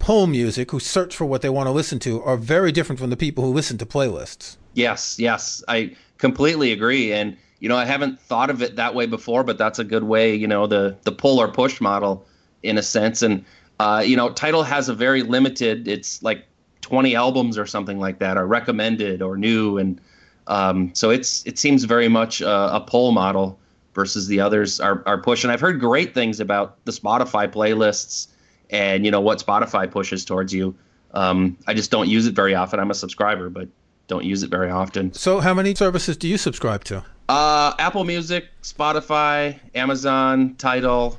pull 0.03 0.27
music, 0.27 0.73
who 0.73 0.81
search 0.81 1.15
for 1.15 1.25
what 1.25 1.43
they 1.43 1.49
want 1.49 1.69
to 1.69 1.71
listen 1.71 2.01
to, 2.01 2.21
are 2.25 2.37
very 2.37 2.73
different 2.73 2.99
from 2.99 3.09
the 3.09 3.17
people 3.17 3.45
who 3.45 3.53
listen 3.53 3.79
to 3.79 3.87
playlists. 3.87 4.57
Yes, 4.75 5.17
yes, 5.19 5.63
I 5.69 5.95
completely 6.19 6.73
agree. 6.73 7.13
And 7.13 7.37
you 7.61 7.69
know, 7.69 7.77
I 7.77 7.85
haven't 7.85 8.21
thought 8.21 8.51
of 8.51 8.61
it 8.61 8.75
that 8.75 8.97
way 8.97 9.07
before, 9.07 9.45
but 9.45 9.57
that's 9.57 9.79
a 9.79 9.85
good 9.85 10.03
way. 10.03 10.35
You 10.35 10.49
know, 10.49 10.67
the 10.67 10.97
the 11.05 11.13
pull 11.13 11.41
or 11.41 11.47
push 11.49 11.81
model 11.81 12.27
in 12.65 12.77
a 12.77 12.83
sense. 12.83 13.23
And 13.23 13.45
uh, 13.79 14.03
you 14.05 14.17
know, 14.17 14.31
Tidal 14.31 14.65
has 14.65 14.89
a 14.89 14.95
very 14.95 15.23
limited. 15.23 15.87
It's 15.87 16.21
like 16.21 16.47
20 16.81 17.15
albums 17.15 17.57
or 17.57 17.65
something 17.65 18.01
like 18.01 18.19
that 18.19 18.37
are 18.37 18.47
recommended 18.47 19.23
or 19.23 19.37
new, 19.37 19.79
and 19.79 20.01
um, 20.49 20.93
so 20.95 21.11
it's 21.11 21.47
it 21.47 21.61
seems 21.61 21.85
very 21.85 22.09
much 22.09 22.41
a, 22.41 22.77
a 22.77 23.13
model 23.13 23.61
versus 23.95 24.27
the 24.27 24.41
others 24.41 24.81
are 24.81 25.05
are 25.07 25.23
push. 25.23 25.45
And 25.45 25.53
I've 25.53 25.61
heard 25.61 25.79
great 25.79 26.13
things 26.13 26.41
about 26.41 26.85
the 26.87 26.93
Spotify 26.93 27.47
playlists 27.47 28.32
and 28.73 29.05
you 29.05 29.11
know 29.11 29.21
what 29.21 29.39
Spotify 29.39 29.89
pushes 29.89 30.25
towards 30.25 30.53
you. 30.53 30.75
Um, 31.15 31.59
I 31.67 31.75
just 31.75 31.91
don't 31.91 32.09
use 32.09 32.27
it 32.27 32.35
very 32.35 32.55
often. 32.55 32.81
I'm 32.81 32.91
a 32.91 32.95
subscriber, 32.95 33.51
but 33.51 33.69
don't 34.09 34.25
use 34.25 34.43
it 34.43 34.51
very 34.51 34.71
often. 34.71 35.13
So, 35.13 35.41
how 35.41 35.55
many 35.55 35.75
services 35.75 36.17
do 36.17 36.27
you 36.27 36.39
subscribe 36.39 36.85
to? 36.85 37.05
Uh, 37.29 37.75
Apple 37.79 38.05
Music, 38.05 38.47
Spotify, 38.63 39.59
Amazon, 39.75 40.57
Tidal, 40.57 41.19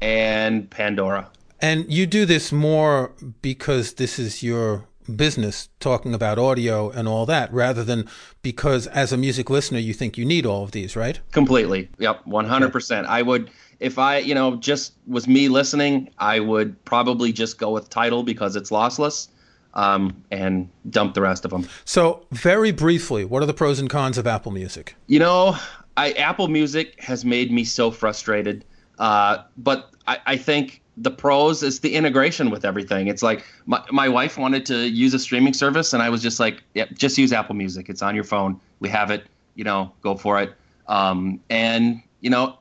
and 0.00 0.70
Pandora. 0.70 1.28
And 1.60 1.90
you 1.92 2.06
do 2.06 2.26
this 2.26 2.52
more 2.52 3.12
because 3.40 3.94
this 3.94 4.18
is 4.18 4.42
your 4.42 4.86
business 5.16 5.68
talking 5.80 6.14
about 6.14 6.38
audio 6.38 6.90
and 6.90 7.08
all 7.08 7.26
that 7.26 7.52
rather 7.52 7.82
than 7.82 8.08
because 8.40 8.86
as 8.88 9.12
a 9.12 9.16
music 9.16 9.50
listener 9.50 9.78
you 9.78 9.92
think 9.92 10.16
you 10.16 10.24
need 10.24 10.46
all 10.46 10.62
of 10.62 10.70
these 10.70 10.94
right 10.94 11.18
completely 11.32 11.88
yep 11.98 12.24
100% 12.24 13.04
i 13.06 13.20
would 13.20 13.50
if 13.82 13.98
i 13.98 14.18
you 14.18 14.34
know 14.34 14.56
just 14.56 14.94
was 15.06 15.28
me 15.28 15.48
listening 15.48 16.08
i 16.18 16.40
would 16.40 16.82
probably 16.84 17.32
just 17.32 17.58
go 17.58 17.70
with 17.70 17.90
Tidal 17.90 18.22
because 18.22 18.56
it's 18.56 18.70
lossless 18.70 19.28
um, 19.74 20.22
and 20.30 20.68
dump 20.90 21.14
the 21.14 21.22
rest 21.22 21.46
of 21.46 21.50
them 21.50 21.66
so 21.84 22.26
very 22.30 22.72
briefly 22.72 23.24
what 23.24 23.42
are 23.42 23.46
the 23.46 23.54
pros 23.54 23.78
and 23.78 23.88
cons 23.88 24.18
of 24.18 24.26
apple 24.26 24.52
music 24.52 24.96
you 25.06 25.18
know 25.18 25.56
I, 25.96 26.12
apple 26.12 26.48
music 26.48 27.00
has 27.00 27.24
made 27.24 27.50
me 27.50 27.64
so 27.64 27.90
frustrated 27.90 28.64
uh, 28.98 29.42
but 29.56 29.90
I, 30.06 30.18
I 30.26 30.36
think 30.36 30.82
the 30.96 31.10
pros 31.10 31.62
is 31.62 31.80
the 31.80 31.94
integration 31.94 32.50
with 32.50 32.64
everything. 32.64 33.08
It's 33.08 33.22
like 33.22 33.44
my, 33.66 33.82
my 33.90 34.08
wife 34.08 34.36
wanted 34.36 34.66
to 34.66 34.88
use 34.88 35.14
a 35.14 35.18
streaming 35.18 35.54
service, 35.54 35.92
and 35.92 36.02
I 36.02 36.10
was 36.10 36.22
just 36.22 36.38
like, 36.38 36.62
yeah, 36.74 36.84
just 36.92 37.16
use 37.16 37.32
Apple 37.32 37.54
Music. 37.54 37.88
It's 37.88 38.02
on 38.02 38.14
your 38.14 38.24
phone. 38.24 38.60
We 38.80 38.88
have 38.90 39.10
it. 39.10 39.24
You 39.54 39.64
know, 39.64 39.92
go 40.02 40.16
for 40.16 40.40
it. 40.40 40.54
Um, 40.88 41.40
and 41.50 42.02
you 42.20 42.30
know, 42.30 42.58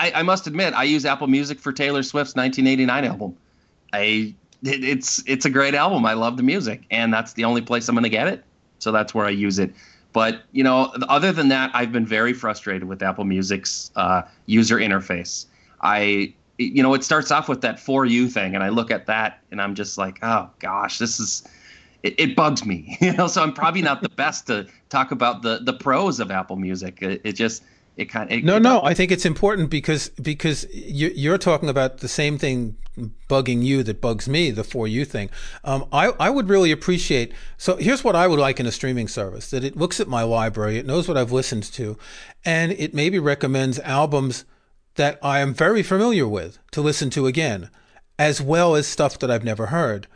I, 0.00 0.12
I 0.14 0.22
must 0.22 0.46
admit, 0.46 0.72
I 0.72 0.84
use 0.84 1.04
Apple 1.04 1.26
Music 1.26 1.60
for 1.60 1.72
Taylor 1.72 2.02
Swift's 2.02 2.34
1989 2.34 3.04
album. 3.04 3.36
I 3.92 4.34
it, 4.62 4.82
it's 4.82 5.22
it's 5.26 5.44
a 5.44 5.50
great 5.50 5.74
album. 5.74 6.06
I 6.06 6.14
love 6.14 6.38
the 6.38 6.42
music, 6.42 6.84
and 6.90 7.12
that's 7.12 7.34
the 7.34 7.44
only 7.44 7.60
place 7.60 7.86
I'm 7.86 7.94
going 7.94 8.04
to 8.04 8.08
get 8.08 8.26
it. 8.26 8.42
So 8.78 8.92
that's 8.92 9.14
where 9.14 9.26
I 9.26 9.30
use 9.30 9.58
it. 9.58 9.74
But 10.14 10.42
you 10.52 10.64
know, 10.64 10.90
other 11.08 11.32
than 11.32 11.48
that, 11.48 11.70
I've 11.74 11.92
been 11.92 12.06
very 12.06 12.32
frustrated 12.32 12.84
with 12.84 13.02
Apple 13.02 13.24
Music's 13.24 13.90
uh, 13.94 14.22
user 14.46 14.78
interface. 14.78 15.44
I 15.82 16.32
you 16.56 16.82
know, 16.82 16.94
it 16.94 17.04
starts 17.04 17.30
off 17.30 17.48
with 17.48 17.60
that 17.60 17.78
for 17.78 18.06
you 18.06 18.26
thing, 18.26 18.54
and 18.54 18.64
I 18.64 18.70
look 18.70 18.90
at 18.90 19.04
that 19.06 19.40
and 19.50 19.60
I'm 19.60 19.74
just 19.74 19.98
like, 19.98 20.18
oh 20.22 20.48
gosh, 20.60 20.96
this 20.96 21.20
is 21.20 21.46
it, 22.02 22.14
it 22.18 22.36
bugs 22.36 22.64
me, 22.64 22.96
you 23.02 23.12
know. 23.12 23.26
So 23.26 23.42
I'm 23.42 23.52
probably 23.52 23.82
not 23.82 24.00
the 24.00 24.08
best 24.08 24.46
to 24.46 24.66
talk 24.88 25.10
about 25.10 25.42
the 25.42 25.60
the 25.62 25.74
pros 25.74 26.20
of 26.20 26.30
Apple 26.30 26.56
Music. 26.56 27.02
It, 27.02 27.20
it 27.22 27.32
just 27.32 27.62
it 28.00 28.06
kind 28.06 28.32
of 28.32 28.42
no 28.42 28.58
no 28.58 28.82
i 28.82 28.94
think 28.94 29.10
it's 29.10 29.26
important 29.26 29.70
because 29.70 30.08
because 30.22 30.66
you, 30.72 31.32
are 31.32 31.38
talking 31.38 31.68
about 31.68 31.98
the 31.98 32.08
same 32.08 32.38
thing 32.38 32.76
bugging 33.28 33.62
you 33.62 33.82
that 33.82 34.00
bugs 34.00 34.28
me 34.28 34.50
the 34.50 34.64
for 34.64 34.86
you 34.86 35.04
thing 35.04 35.30
um, 35.64 35.86
I, 35.92 36.08
I 36.18 36.28
would 36.28 36.48
really 36.48 36.72
appreciate 36.72 37.32
so 37.56 37.76
here's 37.76 38.02
what 38.02 38.16
i 38.16 38.26
would 38.26 38.38
like 38.38 38.58
in 38.58 38.66
a 38.66 38.72
streaming 38.72 39.08
service 39.08 39.50
that 39.50 39.64
it 39.64 39.76
looks 39.76 40.00
at 40.00 40.08
my 40.08 40.22
library 40.22 40.76
it 40.76 40.86
knows 40.86 41.06
what 41.06 41.16
i've 41.16 41.32
listened 41.32 41.62
to 41.64 41.96
and 42.44 42.72
it 42.72 42.92
maybe 42.92 43.18
recommends 43.18 43.78
albums 43.80 44.44
that 44.96 45.18
I 45.22 45.40
am 45.40 45.54
very 45.54 45.82
familiar 45.82 46.26
with 46.26 46.58
to 46.72 46.80
listen 46.80 47.10
to 47.10 47.26
again, 47.26 47.70
as 48.18 48.40
well 48.40 48.74
as 48.74 48.86
stuff 48.86 49.18
that 49.18 49.30
I've 49.30 49.44
never 49.44 49.66
heard. 49.66 50.06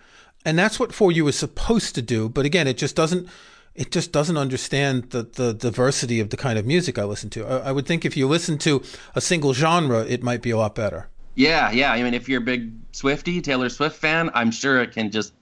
And 0.45 0.59
that's 0.59 0.79
what 0.79 0.93
For 0.93 1.11
You 1.11 1.27
is 1.29 1.39
supposed 1.39 1.95
to 1.95 2.03
do. 2.03 2.29
But 2.29 2.45
again, 2.45 2.67
it 2.67 2.77
just 2.77 2.97
doesn't. 2.97 3.29
It 3.75 3.91
just 3.91 4.13
doesn't 4.13 4.37
understand 4.37 5.11
the, 5.11 5.25
the 5.25 5.53
diversity 5.53 6.21
of 6.21 6.31
the 6.31 6.37
kind 6.37 6.59
of 6.59 6.65
music 6.65 6.99
I 6.99 7.05
listen 7.05 7.29
to. 7.31 7.45
I, 7.45 7.69
I 7.69 7.73
would 7.73 7.87
think 7.87 8.05
if 8.05 8.17
you 8.17 8.29
listen 8.29 8.57
to 8.59 8.83
a 9.15 9.21
single 9.21 9.53
genre, 9.53 10.05
it 10.05 10.23
might 10.23 10.43
be 10.43 10.51
a 10.51 10.57
lot 10.57 10.75
better. 10.75 11.09
Yeah, 11.35 11.73
yeah. 11.73 11.93
I 11.93 12.03
mean, 12.03 12.15
if 12.15 12.29
you're 12.29 12.41
a 12.41 12.45
big 12.45 12.93
Swiftie, 12.93 13.43
Taylor 13.43 13.69
Swift 13.69 13.97
fan, 13.97 14.31
I'm 14.35 14.53
sure 14.53 14.81
it 14.81 14.93
can 14.93 15.11
just, 15.11 15.33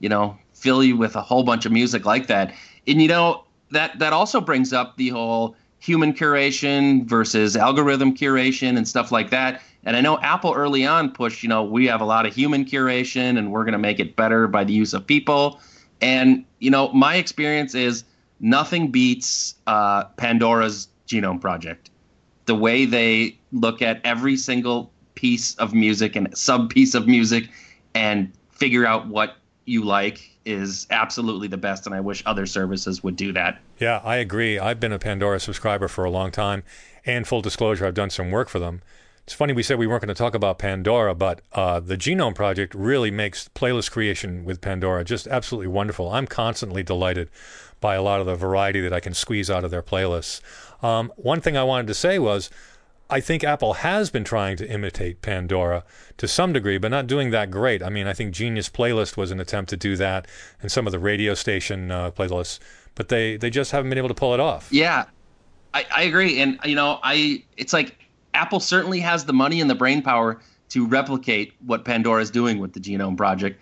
you 0.00 0.08
know, 0.08 0.36
fill 0.52 0.84
you 0.84 0.96
with 0.96 1.16
a 1.16 1.22
whole 1.22 1.42
bunch 1.42 1.64
of 1.64 1.72
music 1.72 2.04
like 2.04 2.26
that. 2.26 2.52
And 2.86 3.00
you 3.00 3.08
know, 3.08 3.44
that 3.70 3.98
that 3.98 4.12
also 4.12 4.40
brings 4.40 4.72
up 4.72 4.96
the 4.96 5.08
whole 5.08 5.56
human 5.80 6.12
curation 6.12 7.04
versus 7.04 7.56
algorithm 7.56 8.14
curation 8.14 8.76
and 8.76 8.86
stuff 8.86 9.12
like 9.12 9.30
that. 9.30 9.62
And 9.84 9.96
I 9.96 10.00
know 10.00 10.18
Apple 10.18 10.52
early 10.54 10.84
on 10.84 11.12
pushed, 11.12 11.42
you 11.42 11.48
know, 11.48 11.62
we 11.62 11.86
have 11.86 12.00
a 12.00 12.04
lot 12.04 12.26
of 12.26 12.34
human 12.34 12.64
curation 12.64 13.38
and 13.38 13.52
we're 13.52 13.64
going 13.64 13.72
to 13.72 13.78
make 13.78 14.00
it 14.00 14.16
better 14.16 14.48
by 14.48 14.64
the 14.64 14.72
use 14.72 14.92
of 14.92 15.06
people. 15.06 15.60
And, 16.00 16.44
you 16.58 16.70
know, 16.70 16.92
my 16.92 17.16
experience 17.16 17.74
is 17.74 18.04
nothing 18.40 18.90
beats 18.90 19.54
uh, 19.66 20.04
Pandora's 20.16 20.88
Genome 21.06 21.40
Project. 21.40 21.90
The 22.46 22.54
way 22.54 22.84
they 22.84 23.36
look 23.52 23.82
at 23.82 24.00
every 24.04 24.36
single 24.36 24.90
piece 25.14 25.54
of 25.56 25.74
music 25.74 26.16
and 26.16 26.36
sub 26.36 26.70
piece 26.70 26.94
of 26.94 27.06
music 27.06 27.48
and 27.94 28.32
figure 28.50 28.86
out 28.86 29.06
what 29.08 29.36
you 29.64 29.84
like 29.84 30.30
is 30.44 30.86
absolutely 30.90 31.46
the 31.46 31.56
best, 31.56 31.84
and 31.84 31.94
I 31.94 32.00
wish 32.00 32.22
other 32.24 32.46
services 32.46 33.02
would 33.02 33.16
do 33.16 33.32
that. 33.32 33.60
Yeah, 33.78 34.00
I 34.02 34.16
agree. 34.16 34.58
I've 34.58 34.80
been 34.80 34.92
a 34.92 34.98
Pandora 34.98 35.40
subscriber 35.40 35.88
for 35.88 36.04
a 36.04 36.10
long 36.10 36.30
time, 36.30 36.62
and 37.04 37.26
full 37.26 37.42
disclosure, 37.42 37.86
I've 37.86 37.94
done 37.94 38.10
some 38.10 38.30
work 38.30 38.48
for 38.48 38.58
them. 38.58 38.80
It's 39.28 39.34
funny 39.34 39.52
we 39.52 39.62
said 39.62 39.78
we 39.78 39.86
weren't 39.86 40.00
going 40.00 40.08
to 40.08 40.14
talk 40.14 40.34
about 40.34 40.58
Pandora, 40.58 41.14
but 41.14 41.42
uh, 41.52 41.80
the 41.80 41.98
Genome 41.98 42.34
Project 42.34 42.74
really 42.74 43.10
makes 43.10 43.50
playlist 43.50 43.90
creation 43.90 44.42
with 44.42 44.62
Pandora 44.62 45.04
just 45.04 45.26
absolutely 45.26 45.66
wonderful. 45.66 46.10
I'm 46.10 46.26
constantly 46.26 46.82
delighted 46.82 47.28
by 47.78 47.94
a 47.94 48.00
lot 48.00 48.20
of 48.20 48.26
the 48.26 48.36
variety 48.36 48.80
that 48.80 48.94
I 48.94 49.00
can 49.00 49.12
squeeze 49.12 49.50
out 49.50 49.64
of 49.64 49.70
their 49.70 49.82
playlists. 49.82 50.40
Um, 50.82 51.12
one 51.16 51.42
thing 51.42 51.58
I 51.58 51.62
wanted 51.62 51.88
to 51.88 51.94
say 51.94 52.18
was 52.18 52.48
I 53.10 53.20
think 53.20 53.44
Apple 53.44 53.74
has 53.74 54.08
been 54.08 54.24
trying 54.24 54.56
to 54.56 54.66
imitate 54.66 55.20
Pandora 55.20 55.84
to 56.16 56.26
some 56.26 56.54
degree, 56.54 56.78
but 56.78 56.90
not 56.90 57.06
doing 57.06 57.30
that 57.30 57.50
great. 57.50 57.82
I 57.82 57.90
mean, 57.90 58.06
I 58.06 58.14
think 58.14 58.32
Genius 58.32 58.70
Playlist 58.70 59.18
was 59.18 59.30
an 59.30 59.40
attempt 59.40 59.68
to 59.68 59.76
do 59.76 59.94
that, 59.96 60.26
and 60.62 60.72
some 60.72 60.86
of 60.86 60.92
the 60.92 60.98
radio 60.98 61.34
station 61.34 61.90
uh, 61.90 62.12
playlists, 62.12 62.60
but 62.94 63.10
they 63.10 63.36
they 63.36 63.50
just 63.50 63.72
haven't 63.72 63.90
been 63.90 63.98
able 63.98 64.08
to 64.08 64.14
pull 64.14 64.32
it 64.32 64.40
off. 64.40 64.68
Yeah, 64.72 65.04
I, 65.74 65.84
I 65.94 66.02
agree, 66.04 66.40
and 66.40 66.58
you 66.64 66.76
know, 66.76 66.98
I 67.02 67.44
it's 67.58 67.74
like 67.74 68.07
Apple 68.38 68.60
certainly 68.60 69.00
has 69.00 69.24
the 69.24 69.32
money 69.32 69.60
and 69.60 69.68
the 69.68 69.74
brain 69.74 70.00
power 70.00 70.40
to 70.68 70.86
replicate 70.86 71.54
what 71.66 71.84
Pandora 71.84 72.22
is 72.22 72.30
doing 72.30 72.60
with 72.60 72.72
the 72.72 72.78
Genome 72.80 73.16
Project, 73.16 73.60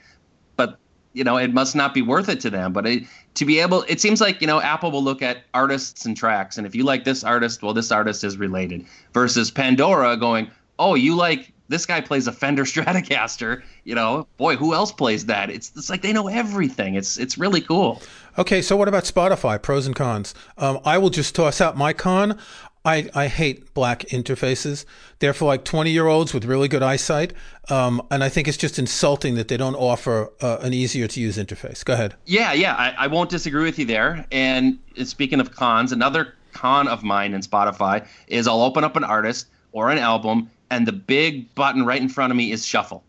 but 0.57 0.79
you 1.15 1.25
know, 1.25 1.39
it 1.39 1.55
must 1.55 1.75
not 1.75 1.95
be 1.95 2.03
worth 2.03 2.29
it 2.29 2.41
to 2.41 2.51
them. 2.51 2.75
But 2.75 2.87
it, 2.87 3.05
to 3.35 3.47
be 3.47 3.59
able, 3.59 3.85
it 3.89 4.03
seems 4.03 4.21
like 4.21 4.43
you 4.43 4.47
know, 4.47 4.61
Apple 4.61 4.91
will 4.91 5.03
look 5.03 5.23
at 5.23 5.45
artists 5.55 6.05
and 6.05 6.15
tracks, 6.15 6.59
and 6.59 6.67
if 6.67 6.75
you 6.75 6.85
like 6.85 7.05
this 7.05 7.25
artist, 7.25 7.63
well, 7.63 7.73
this 7.73 7.91
artist 7.91 8.23
is 8.23 8.37
related. 8.37 8.85
Versus 9.15 9.51
Pandora 9.51 10.15
going, 10.19 10.51
oh, 10.79 10.95
you 10.95 11.17
like 11.17 11.53
this 11.69 11.87
guy 11.87 12.01
plays 12.01 12.27
a 12.27 12.33
Fender 12.33 12.65
Stratocaster. 12.73 13.63
You 13.85 13.95
know, 13.95 14.27
boy, 14.37 14.57
who 14.57 14.75
else 14.75 14.93
plays 14.93 15.27
that? 15.27 15.51
It's 15.51 15.73
it's 15.75 15.89
like 15.89 16.03
they 16.03 16.13
know 16.13 16.29
everything. 16.29 16.95
It's 16.95 17.19
it's 17.19 17.39
really 17.39 17.61
cool. 17.61 18.03
Okay, 18.39 18.61
so 18.61 18.77
what 18.77 18.89
about 18.89 19.05
Spotify? 19.05 19.61
Pros 19.61 19.87
and 19.87 19.97
cons. 19.97 20.35
Um, 20.59 20.81
I 20.85 20.99
will 20.99 21.09
just 21.09 21.35
toss 21.35 21.61
out 21.61 21.77
my 21.77 21.95
con. 21.95 22.39
I, 22.87 23.11
I 23.15 23.27
hate 23.27 23.75
black 23.75 24.01
interfaces. 24.03 24.85
They're 25.19 25.35
for 25.35 25.45
like 25.45 25.65
20 25.65 25.91
year 25.91 26.07
olds 26.07 26.33
with 26.33 26.45
really 26.45 26.69
good 26.69 26.85
eyesight. 26.85 27.33
Um, 27.69 28.01
and 28.13 28.23
I 28.23 28.29
think 28.29 28.47
it's 28.47 28.57
just 28.57 28.79
insulting 28.79 29.35
that 29.35 29.49
they 29.49 29.57
don't 29.57 29.75
offer 29.75 30.33
uh, 30.41 30.59
an 30.61 30.73
easier 30.73 31.09
to 31.09 31.21
use 31.21 31.37
interface. 31.37 31.85
Go 31.85 31.95
ahead. 31.95 32.15
Yeah, 32.27 32.53
yeah, 32.53 32.77
I, 32.77 32.95
I 32.97 33.07
won't 33.09 33.29
disagree 33.29 33.65
with 33.65 33.77
you 33.79 33.87
there. 33.87 34.25
And 34.31 34.79
speaking 35.03 35.41
of 35.41 35.51
cons, 35.51 35.91
another 35.91 36.35
con 36.53 36.87
of 36.87 37.03
mine 37.03 37.35
in 37.35 37.41
Spotify 37.41 38.07
is 38.29 38.47
I'll 38.47 38.63
open 38.63 38.85
up 38.85 38.95
an 38.95 39.03
artist 39.03 39.49
or 39.73 39.91
an 39.91 39.99
album, 39.99 40.49
and 40.71 40.87
the 40.87 40.93
big 40.93 41.53
button 41.57 41.85
right 41.85 42.01
in 42.01 42.09
front 42.09 42.31
of 42.31 42.37
me 42.37 42.53
is 42.53 42.65
shuffle. 42.65 43.03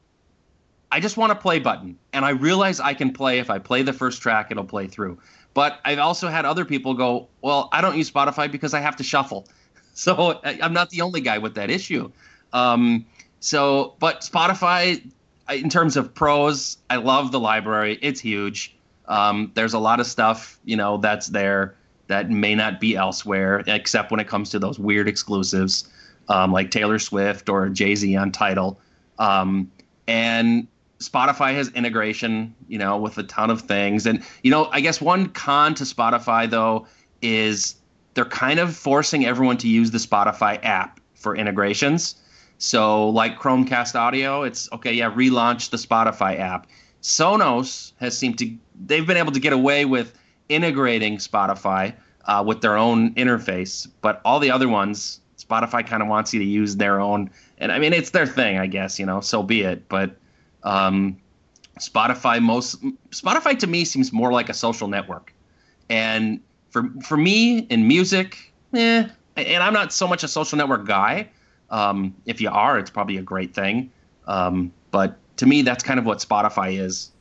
I 0.92 1.00
just 1.00 1.18
want 1.18 1.32
a 1.32 1.36
play 1.36 1.60
button. 1.60 1.98
And 2.13 2.26
I 2.26 2.32
realize 2.32 2.80
I 2.80 2.96
can 2.96 3.13
play. 3.13 3.38
If 3.40 3.52
I 3.52 3.60
play 3.60 3.84
the 3.84 3.94
first 3.94 4.22
track, 4.24 4.50
it'll 4.50 4.63
play 4.63 4.88
through. 4.88 5.20
But 5.54 5.80
I've 5.86 6.00
also 6.00 6.30
had 6.30 6.46
other 6.46 6.66
people 6.66 6.94
go, 6.94 7.28
well, 7.42 7.70
I 7.72 7.82
don't 7.82 7.98
use 7.98 8.10
Spotify 8.10 8.52
because 8.52 8.74
I 8.74 8.80
have 8.80 8.96
to 8.98 9.04
shuffle. 9.04 9.48
So 10.06 10.40
I'm 10.44 10.74
not 10.74 10.92
the 10.92 11.02
only 11.02 11.22
guy 11.22 11.40
with 11.40 11.56
that 11.56 11.72
issue. 11.72 12.12
Um, 12.54 13.04
so, 13.40 13.96
but 13.98 14.22
Spotify, 14.22 15.04
in 15.50 15.70
terms 15.70 15.98
of 15.98 16.14
pros, 16.14 16.78
I 16.92 16.98
love 16.98 17.32
the 17.32 17.40
library. 17.40 17.98
It's 18.04 18.20
huge. 18.20 18.76
Um, 19.08 19.52
there's 19.56 19.74
a 19.74 19.80
lot 19.80 20.00
of 20.00 20.06
stuff, 20.06 20.60
you 20.66 20.76
know, 20.76 20.98
that's 20.98 21.28
there 21.28 21.76
that 22.08 22.30
may 22.30 22.54
not 22.54 22.80
be 22.80 22.96
elsewhere, 22.96 23.64
except 23.66 24.12
when 24.12 24.20
it 24.20 24.28
comes 24.28 24.52
to 24.52 24.60
those 24.60 24.78
weird 24.78 25.08
exclusives, 25.08 25.90
um, 26.30 26.52
like 26.52 26.70
Taylor 26.70 27.00
Swift 27.00 27.50
or 27.50 27.68
Jay 27.68 27.96
Z 27.96 28.16
on 28.16 28.32
Tidal. 28.32 28.80
Um, 29.18 29.72
and 30.08 30.68
Spotify 31.00 31.54
has 31.56 31.70
integration, 31.70 32.54
you 32.68 32.78
know, 32.78 32.98
with 32.98 33.18
a 33.18 33.24
ton 33.24 33.50
of 33.50 33.62
things. 33.62 34.06
And, 34.06 34.24
you 34.44 34.52
know, 34.52 34.66
I 34.66 34.80
guess 34.80 35.02
one 35.02 35.30
con 35.30 35.74
to 35.76 35.84
Spotify, 35.86 36.48
though, 36.50 36.88
is 37.22 37.76
they're 38.18 38.26
kind 38.26 38.60
of 38.60 38.76
forcing 38.76 39.28
everyone 39.28 39.58
to 39.58 39.68
use 39.68 39.92
the 39.92 40.00
Spotify 40.00 40.60
app 40.66 41.00
for 41.14 41.36
integrations. 41.36 42.16
So, 42.58 43.10
like 43.10 43.38
Chromecast 43.38 43.94
Audio, 43.94 44.42
it's 44.42 44.68
okay, 44.74 44.92
yeah, 44.92 45.12
relaunch 45.12 45.70
the 45.70 45.78
Spotify 45.78 46.40
app. 46.40 46.66
Sonos 47.04 47.92
has 47.98 48.18
seemed 48.18 48.40
to, 48.40 48.52
they've 48.88 49.06
been 49.06 49.18
able 49.18 49.32
to 49.34 49.40
get 49.40 49.54
away 49.54 49.86
with 49.86 50.18
integrating 50.50 51.18
Spotify 51.18 51.94
uh, 52.26 52.44
with 52.46 52.62
their 52.62 52.76
own 52.76 53.14
interface, 53.14 53.88
but 54.02 54.20
all 54.26 54.40
the 54.40 54.50
other 54.50 54.68
ones, 54.68 55.22
Spotify 55.38 55.86
kind 55.86 56.02
of 56.02 56.10
wants 56.10 56.34
you 56.34 56.40
to 56.40 56.46
use 56.46 56.78
their 56.78 57.00
own. 57.00 57.30
And 57.60 57.72
I 57.72 57.78
mean, 57.78 57.94
it's 57.94 58.10
their 58.10 58.26
thing, 58.26 58.58
I 58.58 58.66
guess, 58.66 58.98
you 58.98 59.06
know, 59.06 59.22
so 59.22 59.44
be 59.44 59.62
it. 59.62 59.88
But 59.90 60.18
um, 60.64 61.18
Spotify, 61.80 62.42
most, 62.42 62.84
Spotify 63.12 63.60
to 63.60 63.68
me 63.68 63.86
seems 63.86 64.12
more 64.12 64.32
like 64.32 64.50
a 64.50 64.56
social 64.56 64.88
network. 64.88 65.36
And 65.88 66.42
for 66.70 66.90
for 67.04 67.18
me 67.18 67.60
in 67.70 67.88
music, 67.88 68.54
eh, 68.74 69.08
and 69.36 69.64
I'm 69.64 69.74
not 69.74 69.94
so 69.94 70.08
much 70.08 70.24
a 70.24 70.28
social 70.28 70.58
network 70.58 70.86
guy. 70.86 71.30
Um, 71.70 72.16
if 72.26 72.40
you 72.42 72.50
are, 72.50 72.80
it's 72.80 72.90
probably 72.90 73.18
a 73.18 73.22
great 73.22 73.54
thing. 73.54 73.92
Um, 74.26 74.72
but 74.92 75.18
to 75.38 75.46
me, 75.46 75.62
that's 75.62 75.84
kind 75.84 76.00
of 76.00 76.06
what 76.06 76.20
Spotify 76.20 76.80
is: 76.80 77.12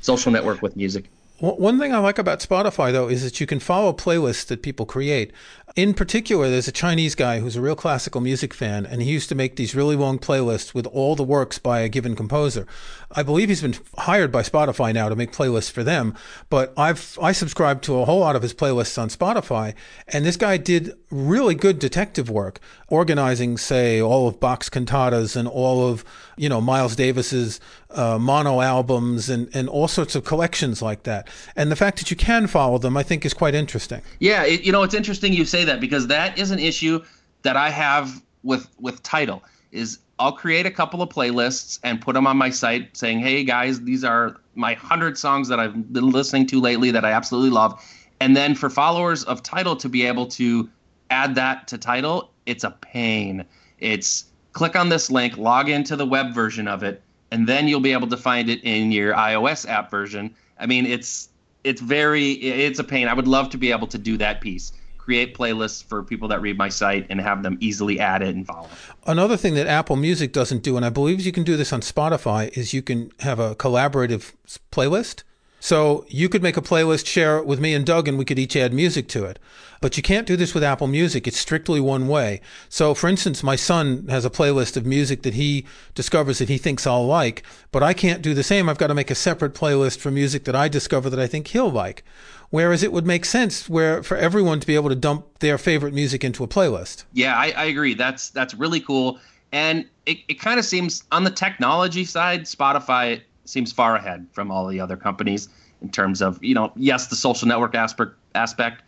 social 0.00 0.32
network 0.32 0.62
with 0.62 0.76
music. 0.76 1.10
One 1.44 1.78
thing 1.78 1.92
I 1.92 1.98
like 1.98 2.18
about 2.18 2.38
Spotify, 2.38 2.90
though, 2.90 3.08
is 3.08 3.22
that 3.22 3.38
you 3.38 3.46
can 3.46 3.60
follow 3.60 3.92
playlists 3.92 4.46
that 4.46 4.62
people 4.62 4.86
create. 4.86 5.30
In 5.76 5.92
particular, 5.92 6.48
there's 6.48 6.68
a 6.68 6.72
Chinese 6.72 7.14
guy 7.14 7.40
who's 7.40 7.56
a 7.56 7.60
real 7.60 7.76
classical 7.76 8.22
music 8.22 8.54
fan, 8.54 8.86
and 8.86 9.02
he 9.02 9.10
used 9.10 9.28
to 9.28 9.34
make 9.34 9.56
these 9.56 9.74
really 9.74 9.94
long 9.94 10.18
playlists 10.18 10.72
with 10.72 10.86
all 10.86 11.16
the 11.16 11.22
works 11.22 11.58
by 11.58 11.80
a 11.80 11.88
given 11.90 12.16
composer. 12.16 12.66
I 13.10 13.22
believe 13.22 13.48
he's 13.48 13.60
been 13.60 13.76
hired 13.98 14.32
by 14.32 14.42
Spotify 14.42 14.94
now 14.94 15.08
to 15.08 15.16
make 15.16 15.32
playlists 15.32 15.70
for 15.70 15.84
them, 15.84 16.14
but 16.48 16.72
I've 16.76 17.18
I 17.20 17.32
subscribe 17.32 17.82
to 17.82 17.98
a 17.98 18.04
whole 18.04 18.20
lot 18.20 18.36
of 18.36 18.42
his 18.42 18.54
playlists 18.54 19.00
on 19.00 19.08
Spotify, 19.08 19.74
and 20.08 20.24
this 20.24 20.36
guy 20.36 20.56
did 20.56 20.96
really 21.10 21.54
good 21.54 21.78
detective 21.78 22.30
work, 22.30 22.60
organizing, 22.88 23.58
say, 23.58 24.00
all 24.00 24.28
of 24.28 24.40
Bach's 24.40 24.70
cantatas 24.70 25.36
and 25.36 25.46
all 25.48 25.88
of 25.88 26.04
you 26.36 26.48
know 26.48 26.60
Miles 26.60 26.96
Davis's 26.96 27.60
uh, 27.90 28.18
mono 28.18 28.60
albums 28.60 29.28
and 29.28 29.48
and 29.54 29.68
all 29.68 29.88
sorts 29.88 30.14
of 30.14 30.24
collections 30.24 30.80
like 30.80 31.02
that. 31.04 31.28
And 31.56 31.70
the 31.70 31.76
fact 31.76 31.98
that 31.98 32.10
you 32.10 32.16
can 32.16 32.46
follow 32.46 32.78
them, 32.78 32.96
I 32.96 33.02
think, 33.02 33.24
is 33.24 33.34
quite 33.34 33.54
interesting. 33.54 34.02
Yeah, 34.20 34.44
it, 34.44 34.62
you 34.62 34.72
know, 34.72 34.82
it's 34.82 34.94
interesting 34.94 35.32
you 35.32 35.44
say 35.44 35.64
that 35.64 35.80
because 35.80 36.06
that 36.08 36.38
is 36.38 36.50
an 36.50 36.58
issue 36.58 37.02
that 37.42 37.56
I 37.56 37.70
have 37.70 38.22
with 38.42 38.68
with 38.80 39.02
Tidal. 39.02 39.42
Is 39.72 39.98
I'll 40.18 40.32
create 40.32 40.66
a 40.66 40.70
couple 40.70 41.02
of 41.02 41.08
playlists 41.08 41.80
and 41.82 42.00
put 42.00 42.14
them 42.14 42.26
on 42.26 42.36
my 42.36 42.50
site, 42.50 42.96
saying, 42.96 43.20
"Hey 43.20 43.44
guys, 43.44 43.80
these 43.80 44.04
are 44.04 44.36
my 44.54 44.74
hundred 44.74 45.18
songs 45.18 45.48
that 45.48 45.58
I've 45.58 45.92
been 45.92 46.10
listening 46.10 46.46
to 46.48 46.60
lately 46.60 46.90
that 46.90 47.04
I 47.04 47.10
absolutely 47.10 47.50
love." 47.50 47.82
And 48.20 48.36
then 48.36 48.54
for 48.54 48.70
followers 48.70 49.24
of 49.24 49.42
Tidal 49.42 49.76
to 49.76 49.88
be 49.88 50.06
able 50.06 50.26
to 50.28 50.68
add 51.10 51.34
that 51.34 51.68
to 51.68 51.78
Tidal, 51.78 52.30
it's 52.46 52.64
a 52.64 52.70
pain. 52.70 53.44
It's 53.78 54.24
click 54.52 54.76
on 54.76 54.88
this 54.88 55.10
link, 55.10 55.36
log 55.36 55.68
into 55.68 55.96
the 55.96 56.06
web 56.06 56.32
version 56.32 56.68
of 56.68 56.82
it, 56.82 57.02
and 57.30 57.48
then 57.48 57.68
you'll 57.68 57.80
be 57.80 57.92
able 57.92 58.08
to 58.08 58.16
find 58.16 58.48
it 58.48 58.62
in 58.62 58.92
your 58.92 59.12
iOS 59.14 59.68
app 59.68 59.90
version. 59.90 60.34
I 60.64 60.66
mean, 60.66 60.86
it's 60.86 61.28
it's 61.62 61.80
very 61.80 62.32
it's 62.32 62.80
a 62.80 62.84
pain. 62.84 63.06
I 63.06 63.14
would 63.14 63.28
love 63.28 63.50
to 63.50 63.58
be 63.58 63.70
able 63.70 63.86
to 63.86 63.98
do 63.98 64.16
that 64.16 64.40
piece 64.40 64.72
create 65.04 65.36
playlists 65.36 65.84
for 65.84 66.02
people 66.02 66.28
that 66.28 66.40
read 66.40 66.56
my 66.56 66.70
site 66.70 67.06
and 67.10 67.20
have 67.20 67.42
them 67.42 67.58
easily 67.60 68.00
add 68.00 68.22
it 68.22 68.34
and 68.34 68.46
follow. 68.46 68.68
Another 69.06 69.36
thing 69.36 69.54
that 69.54 69.66
Apple 69.66 69.96
Music 69.96 70.32
doesn't 70.32 70.62
do, 70.62 70.78
and 70.78 70.86
I 70.86 70.88
believe 70.88 71.20
you 71.20 71.30
can 71.30 71.44
do 71.44 71.58
this 71.58 71.74
on 71.74 71.82
Spotify, 71.82 72.56
is 72.56 72.72
you 72.72 72.80
can 72.80 73.12
have 73.20 73.38
a 73.38 73.54
collaborative 73.54 74.32
playlist. 74.72 75.22
So 75.64 76.04
you 76.10 76.28
could 76.28 76.42
make 76.42 76.58
a 76.58 76.60
playlist, 76.60 77.06
share 77.06 77.38
it 77.38 77.46
with 77.46 77.58
me 77.58 77.72
and 77.72 77.86
Doug, 77.86 78.06
and 78.06 78.18
we 78.18 78.26
could 78.26 78.38
each 78.38 78.54
add 78.54 78.74
music 78.74 79.08
to 79.08 79.24
it. 79.24 79.38
But 79.80 79.96
you 79.96 80.02
can't 80.02 80.26
do 80.26 80.36
this 80.36 80.52
with 80.52 80.62
Apple 80.62 80.88
Music. 80.88 81.26
It's 81.26 81.38
strictly 81.38 81.80
one 81.80 82.06
way. 82.06 82.42
So, 82.68 82.92
for 82.92 83.08
instance, 83.08 83.42
my 83.42 83.56
son 83.56 84.06
has 84.08 84.26
a 84.26 84.30
playlist 84.30 84.76
of 84.76 84.84
music 84.84 85.22
that 85.22 85.32
he 85.32 85.64
discovers 85.94 86.36
that 86.36 86.50
he 86.50 86.58
thinks 86.58 86.86
I'll 86.86 87.06
like, 87.06 87.44
but 87.72 87.82
I 87.82 87.94
can't 87.94 88.20
do 88.20 88.34
the 88.34 88.42
same. 88.42 88.68
I've 88.68 88.76
got 88.76 88.88
to 88.88 88.94
make 88.94 89.10
a 89.10 89.14
separate 89.14 89.54
playlist 89.54 90.00
for 90.00 90.10
music 90.10 90.44
that 90.44 90.54
I 90.54 90.68
discover 90.68 91.08
that 91.08 91.18
I 91.18 91.26
think 91.26 91.46
he'll 91.46 91.70
like. 91.70 92.04
Whereas 92.50 92.82
it 92.82 92.92
would 92.92 93.06
make 93.06 93.24
sense 93.24 93.66
where 93.66 94.02
for 94.02 94.18
everyone 94.18 94.60
to 94.60 94.66
be 94.66 94.74
able 94.74 94.90
to 94.90 94.94
dump 94.94 95.38
their 95.38 95.56
favorite 95.56 95.94
music 95.94 96.24
into 96.24 96.44
a 96.44 96.46
playlist. 96.46 97.04
Yeah, 97.14 97.38
I, 97.38 97.54
I 97.56 97.64
agree. 97.64 97.94
That's 97.94 98.28
that's 98.28 98.52
really 98.52 98.80
cool. 98.80 99.18
And 99.50 99.86
it, 100.04 100.18
it 100.28 100.38
kind 100.40 100.58
of 100.58 100.66
seems 100.66 101.04
on 101.10 101.24
the 101.24 101.30
technology 101.30 102.04
side, 102.04 102.42
Spotify 102.42 103.22
seems 103.44 103.72
far 103.72 103.96
ahead 103.96 104.26
from 104.32 104.50
all 104.50 104.66
the 104.66 104.80
other 104.80 104.96
companies 104.96 105.48
in 105.82 105.90
terms 105.90 106.22
of 106.22 106.42
you 106.42 106.54
know 106.54 106.72
yes 106.76 107.08
the 107.08 107.16
social 107.16 107.46
network 107.46 107.74
aspect 107.74 108.12
aspect 108.34 108.82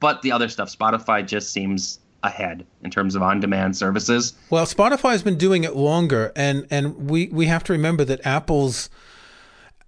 but 0.00 0.22
the 0.22 0.32
other 0.32 0.48
stuff 0.48 0.68
spotify 0.74 1.26
just 1.26 1.52
seems 1.52 2.00
ahead 2.22 2.66
in 2.82 2.90
terms 2.90 3.14
of 3.14 3.22
on-demand 3.22 3.76
services. 3.76 4.34
Well 4.50 4.66
spotify 4.66 5.12
has 5.12 5.22
been 5.22 5.38
doing 5.38 5.64
it 5.64 5.76
longer 5.76 6.32
and 6.34 6.66
and 6.70 7.08
we 7.10 7.28
we 7.28 7.46
have 7.46 7.64
to 7.64 7.72
remember 7.72 8.04
that 8.04 8.24
apple's 8.26 8.90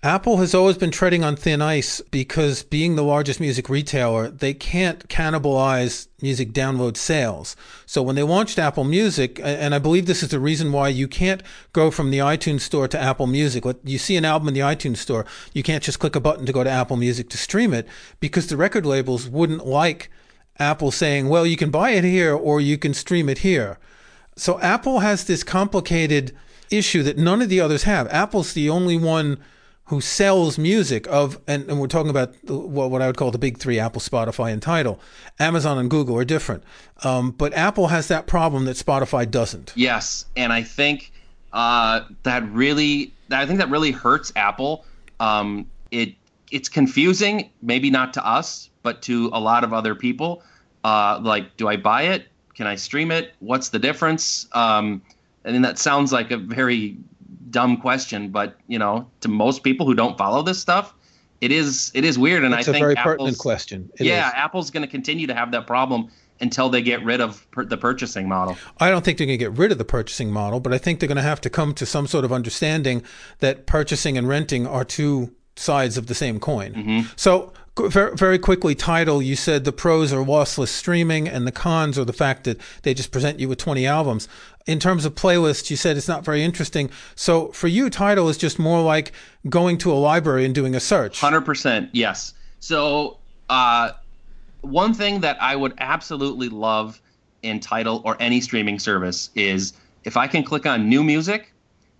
Apple 0.03 0.39
has 0.39 0.55
always 0.55 0.79
been 0.79 0.91
treading 0.91 1.23
on 1.23 1.37
thin 1.37 1.61
ice 1.61 2.01
because 2.11 2.63
being 2.63 2.97
the 2.97 3.05
largest 3.05 3.39
music 3.39 3.69
retailer, 3.69 4.31
they 4.31 4.55
can't 4.55 5.07
cannibalize 5.09 6.09
music 6.23 6.53
download 6.53 6.97
sales. 6.97 7.55
So 7.85 8.03
when 8.03 8.17
they 8.17 8.23
launched 8.23 8.59
Apple 8.59 8.85
Music, 8.85 9.39
and 9.43 9.75
I 9.75 9.79
believe 9.79 10.07
this 10.07 10.23
is 10.23 10.31
the 10.31 10.41
reason 10.41 10.73
why 10.73 10.89
you 10.89 11.07
can't 11.07 11.43
go 11.75 11.91
from 11.91 12.11
the 12.11 12.17
iTunes 12.17 12.63
store 12.63 12.89
to 12.89 12.99
Apple 12.99 13.27
Music. 13.27 13.63
What 13.63 13.79
you 13.85 13.99
see 13.99 14.17
an 14.17 14.25
album 14.25 14.49
in 14.49 14.55
the 14.55 14.61
iTunes 14.61 14.97
store, 14.97 15.27
you 15.53 15.63
can't 15.63 15.85
just 15.85 15.99
click 15.99 16.17
a 16.17 16.21
button 16.21 16.47
to 16.47 16.53
go 16.53 16.65
to 16.65 16.71
Apple 16.71 16.97
Music 16.97 17.29
to 17.29 17.37
stream 17.37 17.75
it 17.75 17.87
because 18.21 18.47
the 18.47 18.57
record 18.57 18.87
labels 18.87 19.29
wouldn't 19.29 19.67
like 19.67 20.11
Apple 20.59 20.91
saying, 20.91 21.29
well, 21.29 21.45
you 21.45 21.59
can 21.59 21.71
buy 21.71 21.91
it 21.91 22.05
here 22.05 22.35
or 22.35 22.59
you 22.59 22.79
can 22.79 22.95
stream 22.95 23.29
it 23.29 23.39
here. 23.39 23.79
So 24.35 24.59
Apple 24.61 25.01
has 25.01 25.25
this 25.25 25.45
complicated 25.45 26.35
issue 26.71 27.03
that 27.03 27.19
none 27.19 27.43
of 27.43 27.51
the 27.51 27.61
others 27.61 27.83
have. 27.83 28.09
Apple's 28.09 28.55
the 28.55 28.71
only 28.71 28.97
one 28.97 29.37
who 29.91 30.01
sells 30.01 30.57
music 30.57 31.07
of, 31.09 31.39
and, 31.49 31.69
and 31.69 31.81
we're 31.81 31.89
talking 31.89 32.11
about 32.11 32.33
what, 32.45 32.91
what 32.93 33.03
I 33.03 33.07
would 33.09 33.17
call 33.17 33.33
the 33.33 33.39
big 33.39 33.59
three 33.59 33.79
Apple, 33.81 34.01
Spotify, 34.01 34.53
and 34.53 34.63
Tidal. 34.63 35.01
Amazon 35.41 35.79
and 35.79 35.91
Google 35.91 36.17
are 36.17 36.25
different. 36.25 36.63
Um, 37.03 37.33
but 37.33 37.53
Apple 37.55 37.89
has 37.89 38.07
that 38.07 38.29
problem 38.29 38.67
that 38.67 38.77
Spotify 38.77 39.29
doesn't. 39.29 39.73
Yes. 39.75 40.27
And 40.37 40.53
I 40.53 40.63
think 40.63 41.13
uh, 41.53 42.03
that 42.23 42.49
really, 42.53 43.13
I 43.33 43.47
think 43.47 43.59
that 43.59 43.69
really 43.69 43.91
hurts 43.91 44.33
Apple. 44.37 44.85
Um, 45.19 45.67
it 45.91 46.15
It's 46.53 46.69
confusing, 46.69 47.51
maybe 47.61 47.91
not 47.91 48.15
to 48.15 48.25
us, 48.25 48.71
but 48.85 49.03
to 49.03 49.29
a 49.33 49.41
lot 49.41 49.65
of 49.65 49.73
other 49.73 49.97
people. 49.97 50.43
Uh, 50.85 51.19
like, 51.21 51.57
do 51.57 51.67
I 51.69 51.77
buy 51.77 52.03
it? 52.03 52.29
Can 52.55 52.69
I 52.69 52.77
stream 52.77 53.11
it? 53.11 53.35
What's 53.41 53.71
the 53.71 53.81
difference? 53.81 54.47
Um, 54.53 55.03
I 55.45 55.51
mean, 55.51 55.63
that 55.63 55.79
sounds 55.79 56.13
like 56.13 56.31
a 56.31 56.37
very 56.37 56.97
dumb 57.51 57.77
question, 57.77 58.31
but 58.31 58.57
you 58.69 58.79
know, 58.79 59.09
to 59.21 59.29
most 59.29 59.63
people 59.63 59.87
who 59.87 59.95
don't 59.95 60.17
follow 60.17 60.43
this 60.43 60.59
stuff, 60.59 60.95
it 61.41 61.53
is 61.53 61.91
it 61.95 62.05
is 62.05 62.19
weird. 62.19 62.45
And 62.45 62.55
it's 62.55 62.69
I 62.69 62.73
think 62.73 62.77
it's 62.77 62.81
a 62.83 62.85
very 62.85 62.97
Apple's, 62.97 63.13
pertinent 63.13 63.39
question. 63.39 63.91
It 63.99 64.07
yeah, 64.07 64.29
is. 64.29 64.35
Apple's 64.37 64.71
going 64.71 64.83
to 64.83 64.91
continue 64.91 65.27
to 65.27 65.35
have 65.35 65.51
that 65.53 65.67
problem 65.67 66.11
until 66.41 66.69
they 66.69 66.83
get 66.83 67.05
rid 67.05 67.21
of 67.21 67.49
per- 67.51 67.65
the 67.65 67.77
purchasing 67.77 68.29
model. 68.29 68.57
I 68.79 68.91
don't 68.91 69.05
think 69.05 69.19
they're 69.19 69.27
going 69.27 69.39
to 69.39 69.45
get 69.45 69.59
rid 69.59 69.73
of 69.73 69.79
the 69.79 69.85
purchasing 69.85 70.31
model, 70.31 70.61
but 70.61 70.73
I 70.73 70.79
think 70.79 71.01
they're 71.01 71.07
going 71.07 71.17
to 71.17 71.23
have 71.23 71.41
to 71.43 71.51
come 71.51 71.75
to 71.75 71.87
some 71.87 72.07
sort 72.07 72.25
of 72.25 72.33
understanding 72.33 73.03
that 73.41 73.67
purchasing 73.67 74.17
and 74.17 74.29
renting 74.29 74.67
are 74.67 74.85
two 74.85 75.35
sides 75.57 75.99
of 75.99 76.07
the 76.07 76.15
same 76.15 76.41
coin. 76.41 76.73
Mm-hmm. 76.73 77.09
So 77.17 77.53
very 77.89 78.39
quickly, 78.39 78.75
Tidal, 78.75 79.23
you 79.23 79.37
said 79.37 79.65
the 79.65 79.73
pros 79.73 80.13
are 80.13 80.25
lossless 80.25 80.69
streaming 80.69 81.29
and 81.29 81.47
the 81.47 81.53
cons 81.53 81.99
are 81.99 82.05
the 82.05 82.13
fact 82.13 82.45
that 82.45 82.61
they 82.83 82.95
just 82.95 83.11
present 83.11 83.39
you 83.41 83.49
with 83.49 83.59
20 83.59 83.87
albums. 83.87 84.29
In 84.67 84.79
terms 84.79 85.05
of 85.05 85.15
playlists, 85.15 85.71
you 85.71 85.77
said 85.77 85.97
it's 85.97 86.09
not 86.09 86.25
very 86.25 86.43
interesting. 86.45 86.91
So 87.15 87.49
for 87.53 87.67
you, 87.67 87.91
Tidal 87.91 88.29
is 88.29 88.37
just 88.37 88.59
more 88.59 88.83
like 88.83 89.13
going 89.49 89.79
to 89.79 89.93
a 89.93 89.95
library 89.95 90.45
and 90.45 90.55
doing 90.55 90.75
a 90.75 90.81
search. 90.81 91.21
100%, 91.21 91.89
yes. 91.93 92.35
So 92.61 93.19
uh, 93.49 93.93
one 94.61 94.95
thing 94.95 95.21
that 95.21 95.41
I 95.43 95.57
would 95.57 95.75
absolutely 95.79 96.49
love 96.49 97.01
in 97.43 97.59
Tidal 97.59 98.03
or 98.05 98.17
any 98.21 98.41
streaming 98.41 98.79
service 98.79 99.31
is 99.35 99.73
if 100.05 100.17
I 100.17 100.27
can 100.27 100.45
click 100.45 100.67
on 100.67 100.89
new 100.89 101.03
music 101.03 101.53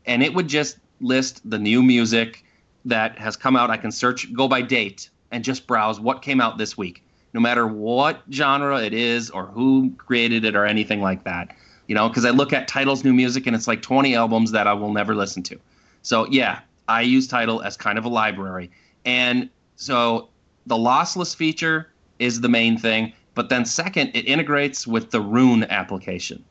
and 0.07 0.23
it 0.23 0.35
would 0.35 0.49
just 0.49 0.79
list 1.01 1.49
the 1.49 1.59
new 1.59 1.83
music 1.83 2.45
that 2.85 3.19
has 3.19 3.37
come 3.37 3.57
out. 3.57 3.71
I 3.71 3.77
can 3.77 3.93
search, 3.93 4.33
go 4.33 4.49
by 4.49 4.63
date 4.63 5.11
and 5.31 5.45
just 5.45 5.67
browse 5.67 6.01
what 6.01 6.23
came 6.23 6.41
out 6.41 6.59
this 6.59 6.77
week, 6.77 7.05
no 7.33 7.41
matter 7.41 7.67
what 7.67 8.23
genre 8.31 8.83
it 8.83 8.93
is 8.93 9.31
or 9.31 9.47
who 9.47 9.93
created 9.97 10.45
it 10.45 10.57
or 10.57 10.65
anything 10.67 11.01
like 11.01 11.25
that. 11.25 11.55
You 11.91 11.97
know, 11.97 12.09
because 12.09 12.25
I 12.25 12.31
look 12.31 12.53
at 12.53 12.69
Tidal's 12.69 13.03
new 13.03 13.13
music 13.13 13.49
and 13.49 13.57
it's 13.57 13.67
like 13.67 13.83
20 13.83 14.15
albums 14.15 14.53
that 14.53 14.69
I 14.69 14.73
will 14.75 14.93
never 14.93 15.13
listen 15.13 15.43
to. 15.43 15.59
So 16.03 16.25
yeah, 16.29 16.61
I 16.87 17.03
use 17.03 17.27
Tidal 17.27 17.63
as 17.63 17.77
kind 17.77 17.99
of 17.99 18.05
a 18.05 18.09
library. 18.09 18.71
And 19.05 19.51
so 19.75 20.29
the 20.67 20.77
lossless 20.77 21.35
feature 21.35 21.91
is 22.21 22.43
the 22.43 22.49
main 22.49 22.79
thing. 22.79 23.13
But 23.35 23.49
then 23.49 23.65
second, 23.65 24.13
it 24.15 24.25
integrates 24.29 24.87
with 24.87 25.11
the 25.11 25.21
Roon 25.21 25.65
application 25.65 26.45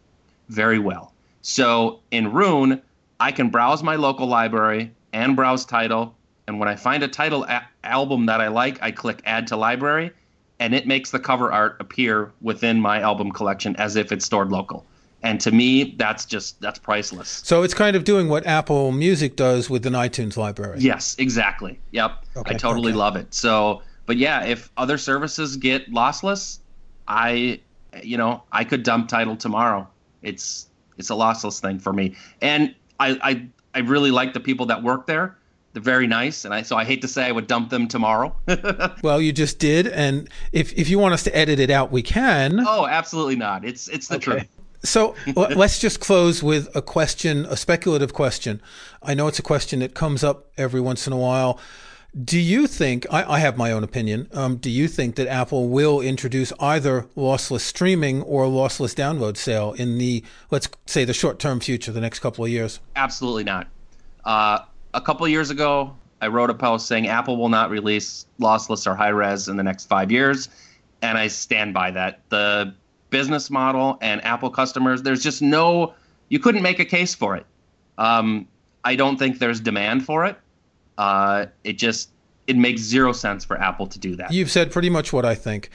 very 0.50 0.78
well. 0.78 1.14
So 1.42 2.02
in 2.12 2.34
Roon, 2.34 2.82
I 3.22 3.32
can 3.32 3.48
browse 3.48 3.82
my 3.82 3.96
local 3.96 4.28
library 4.28 4.92
and 5.14 5.38
browse 5.38 5.64
Tidal, 5.64 6.14
and 6.48 6.60
when 6.60 6.68
I 6.68 6.76
find 6.76 7.02
a 7.02 7.08
Tidal 7.08 7.46
a- 7.46 7.66
album 7.86 8.26
that 8.26 8.42
I 8.42 8.50
like, 8.50 8.78
I 8.82 8.92
click 8.92 9.22
add 9.24 9.48
to 9.48 9.56
library, 9.56 10.12
and 10.60 10.76
it 10.76 10.86
makes 10.86 11.12
the 11.12 11.20
cover 11.20 11.50
art 11.50 11.78
appear 11.80 12.34
within 12.42 12.82
my 12.82 13.00
album 13.00 13.32
collection 13.32 13.78
as 13.78 13.96
if 13.96 14.12
it's 14.12 14.26
stored 14.26 14.52
local. 14.52 14.86
And 15.22 15.42
to 15.42 15.52
me, 15.52 15.96
that's 15.98 16.26
just 16.26 16.62
that's 16.62 16.80
priceless. 16.80 17.42
So 17.44 17.64
it's 17.64 17.74
kind 17.74 17.96
of 17.96 18.04
doing 18.06 18.30
what 18.30 18.46
Apple 18.46 18.92
Music 18.92 19.36
does 19.36 19.70
with 19.70 19.86
an 19.86 19.94
iTunes 19.94 20.38
library. 20.38 20.80
Yes, 20.80 21.16
exactly. 21.20 21.80
Yep. 21.92 22.12
Okay, 22.38 22.56
I 22.56 22.58
totally 22.58 22.92
okay. 22.92 22.98
love 22.98 23.16
it. 23.18 23.34
So, 23.34 23.82
but 24.06 24.18
yeah, 24.18 24.46
if 24.46 24.72
other 24.78 24.98
services 24.98 25.58
get 25.58 25.92
lossless, 25.92 26.60
I 27.08 27.60
you 28.02 28.18
know, 28.18 28.44
I 28.52 28.64
could 28.64 28.84
dump 28.84 29.10
Tidal 29.10 29.36
tomorrow. 29.36 29.88
It's 30.22 30.68
it's 30.98 31.10
a 31.10 31.14
lossless 31.14 31.60
thing 31.60 31.80
for 31.80 31.92
me. 31.92 32.16
And 32.42 32.74
I 33.00 33.18
I 33.22 33.48
I 33.76 33.80
really 33.80 34.12
like 34.12 34.34
the 34.34 34.40
people 34.40 34.68
that 34.68 34.84
work 34.84 35.06
there 35.06 35.36
they're 35.74 35.82
very 35.82 36.08
nice, 36.08 36.46
and 36.46 36.54
I 36.54 36.64
so 36.64 36.76
I 36.76 36.84
hate 36.84 37.02
to 37.02 37.08
say 37.08 37.26
I 37.26 37.32
would 37.32 37.48
dump 37.48 37.70
them 37.70 37.88
tomorrow. 37.88 38.36
well, 39.04 39.22
you 39.22 39.32
just 39.32 39.60
did, 39.60 39.88
and 39.88 40.28
if 40.52 40.74
if 40.74 40.90
you 40.90 40.98
want 40.98 41.14
us 41.14 41.24
to 41.24 41.36
edit 41.36 41.60
it 41.60 41.70
out, 41.70 41.92
we 41.92 42.02
can. 42.02 42.60
Oh, 42.66 42.88
absolutely 42.88 43.36
not. 43.36 43.64
It's 43.64 43.88
it's 43.88 44.08
the 44.08 44.16
okay. 44.16 44.24
truth. 44.24 44.48
So 44.84 45.16
let's 45.36 45.80
just 45.80 46.00
close 46.00 46.42
with 46.42 46.74
a 46.76 46.82
question, 46.82 47.46
a 47.46 47.58
speculative 47.58 48.14
question. 48.14 48.62
I 49.02 49.14
know 49.14 49.28
it's 49.28 49.40
a 49.40 49.44
question 49.44 49.80
that 49.80 49.94
comes 49.94 50.24
up 50.24 50.48
every 50.58 50.82
once 50.82 51.08
in 51.08 51.14
a 51.14 51.18
while. 51.18 51.60
Do 52.24 52.40
you 52.40 52.66
think, 52.66 53.06
I, 53.12 53.36
I 53.36 53.40
have 53.40 53.56
my 53.56 53.72
own 53.72 53.84
opinion, 53.84 54.30
um, 54.34 54.58
do 54.58 54.72
you 54.72 54.88
think 54.88 55.16
that 55.16 55.28
Apple 55.28 55.70
will 55.70 56.02
introduce 56.02 56.52
either 56.60 57.04
lossless 57.16 57.60
streaming 57.60 58.24
or 58.24 58.46
lossless 58.46 58.96
download 58.96 59.38
sale 59.38 59.74
in 59.74 60.00
the, 60.00 60.24
let's 60.50 60.70
say, 60.88 61.06
the 61.06 61.14
short 61.14 61.38
term 61.38 61.60
future, 61.60 61.92
the 61.92 62.02
next 62.02 62.20
couple 62.20 62.44
of 62.44 62.50
years? 62.50 62.80
Absolutely 62.96 63.44
not. 63.44 63.68
Uh, 64.26 64.60
a 64.96 65.02
couple 65.02 65.28
years 65.28 65.52
ago, 65.52 65.96
I 66.20 66.28
wrote 66.28 66.50
a 66.50 66.54
post 66.56 66.88
saying 66.88 67.08
Apple 67.08 67.38
will 67.38 67.50
not 67.50 67.70
release 67.70 68.26
lossless 68.40 68.88
or 68.88 68.96
high 68.96 69.10
res 69.10 69.48
in 69.48 69.58
the 69.58 69.64
next 69.64 69.86
five 69.86 70.12
years, 70.12 70.50
and 71.02 71.18
I 71.18 71.28
stand 71.28 71.76
by 71.76 71.92
that. 71.92 72.22
The 72.30 72.74
business 73.10 73.50
model 73.50 73.98
and 74.02 74.24
Apple 74.24 74.50
customers, 74.50 75.02
there's 75.02 75.24
just 75.24 75.42
no, 75.42 75.94
you 76.30 76.40
couldn't 76.40 76.62
make 76.62 76.80
a 76.80 76.86
case 76.86 77.16
for 77.16 77.36
it. 77.36 77.46
Um, 77.98 78.48
I 78.84 78.96
don't 78.96 79.18
think 79.18 79.40
there's 79.40 79.60
demand 79.60 80.06
for 80.06 80.26
it. 80.26 80.38
Uh, 80.98 81.48
it 81.64 81.74
just 81.74 82.12
it 82.48 82.58
makes 82.58 82.82
zero 82.82 83.12
sense 83.12 83.46
for 83.46 83.62
Apple 83.62 83.86
to 83.86 84.00
do 84.00 84.16
that. 84.16 84.34
You've 84.34 84.50
said 84.50 84.72
pretty 84.72 84.90
much 84.90 85.14
what 85.14 85.24
I 85.24 85.36
think. 85.36 85.70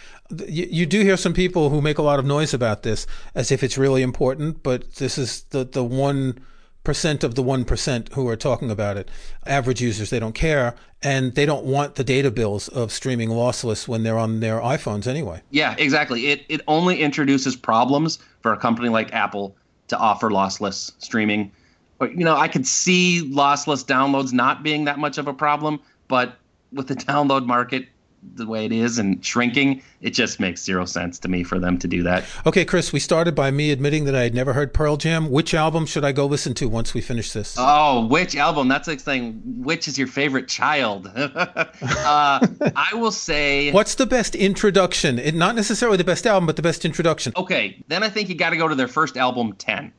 You, 0.49 0.67
you, 0.69 0.87
do 0.87 1.03
hear 1.03 1.17
some 1.17 1.33
people 1.33 1.71
who 1.71 1.81
make 1.81 1.99
a 1.99 2.03
lot 2.03 2.19
of 2.19 2.25
noise 2.25 2.53
about 2.53 2.83
this 2.83 3.07
as 3.33 3.53
if 3.53 3.63
it's 3.63 3.79
really 3.79 4.03
important, 4.03 4.65
but 4.65 4.97
this 4.97 5.17
is 5.17 5.45
the 5.51 5.65
the 5.65 5.85
one 5.85 6.41
percent 6.85 7.25
of 7.25 7.35
the 7.35 7.43
1% 7.43 8.13
who 8.13 8.29
are 8.29 8.37
talking 8.37 8.71
about 8.71 8.97
it. 8.97 9.11
Average 9.47 9.81
users, 9.81 10.11
they 10.11 10.21
don't 10.21 10.35
care. 10.35 10.75
And 11.03 11.35
they 11.35 11.47
don't 11.47 11.65
want 11.65 11.97
the 11.97 12.05
data 12.05 12.31
bills 12.31 12.69
of 12.69 12.93
streaming 12.93 13.31
lossless 13.31 13.89
when 13.89 14.03
they're 14.03 14.19
on 14.19 14.41
their 14.41 14.61
iPhones 14.61 15.07
anyway. 15.07 15.43
Yeah, 15.51 15.75
exactly. 15.79 16.29
It, 16.29 16.45
it 16.49 16.61
only 16.69 17.01
introduces 17.01 17.57
problems 17.57 18.19
for 18.41 18.53
a 18.53 18.57
company 18.57 18.89
like 18.89 19.13
Apple 19.13 19.57
to 19.89 19.99
offer 19.99 20.31
lossless 20.31 20.93
streaming. 20.99 21.51
But, 21.99 22.13
You 22.13 22.25
know, 22.25 22.37
I 22.37 22.49
could 22.49 22.67
see 22.67 23.31
lossless 23.33 23.85
downloads 23.85 24.33
not 24.33 24.63
being 24.63 24.85
that 24.85 24.99
much 24.99 25.19
of 25.19 25.27
a 25.27 25.35
problem, 25.35 25.81
but 26.09 26.39
with 26.73 26.89
the 26.89 26.95
download 27.11 27.47
market 27.47 27.89
the 28.35 28.47
way 28.47 28.65
it 28.65 28.73
is 28.73 28.99
and 28.99 29.25
shrinking, 29.25 29.83
it 30.01 30.11
just 30.11 30.41
makes 30.41 30.63
zero 30.63 30.85
sense 30.85 31.19
to 31.21 31.29
me 31.29 31.45
for 31.45 31.59
them 31.59 31.79
to 31.79 31.89
do 31.89 32.03
that. 32.03 32.25
Okay, 32.47 32.65
Chris, 32.65 32.93
we 32.93 33.01
started 33.01 33.35
by 33.35 33.51
me 33.51 33.71
admitting 33.71 34.05
that 34.05 34.15
I 34.15 34.23
had 34.23 34.35
never 34.35 34.53
heard 34.53 34.73
Pearl 34.73 34.97
Jam. 34.97 35.31
Which 35.31 35.55
album 35.55 35.87
should 35.87 36.05
I 36.05 36.13
go 36.13 36.27
listen 36.27 36.55
to 36.55 36.69
once 36.69 36.95
we 36.95 37.01
finish 37.01 37.33
this? 37.33 37.57
Oh, 37.59 38.07
which 38.07 38.37
album? 38.37 38.69
That's 38.69 38.89
like 38.89 39.01
saying 39.01 39.41
which 39.45 39.89
is 39.89 39.99
your 39.99 40.09
favorite 40.09 40.49
child. 40.49 41.07
uh, 41.17 41.71
I 41.83 42.91
will 42.95 43.13
say. 43.13 43.71
What's 43.73 43.95
the 43.95 44.07
best 44.07 44.35
introduction? 44.35 45.19
It, 45.19 45.35
not 45.35 45.55
necessarily 45.55 45.97
the 45.97 46.05
best 46.05 46.27
album, 46.27 46.47
but 46.47 46.57
the 46.57 46.63
best 46.63 46.85
introduction. 46.85 47.33
Okay, 47.37 47.83
then 47.89 48.03
I 48.03 48.09
think 48.09 48.29
you 48.29 48.35
got 48.35 48.51
to 48.51 48.57
go 48.57 48.69
to 48.69 48.75
their 48.75 48.89
first 48.89 49.17
album, 49.17 49.53
10. 49.55 49.93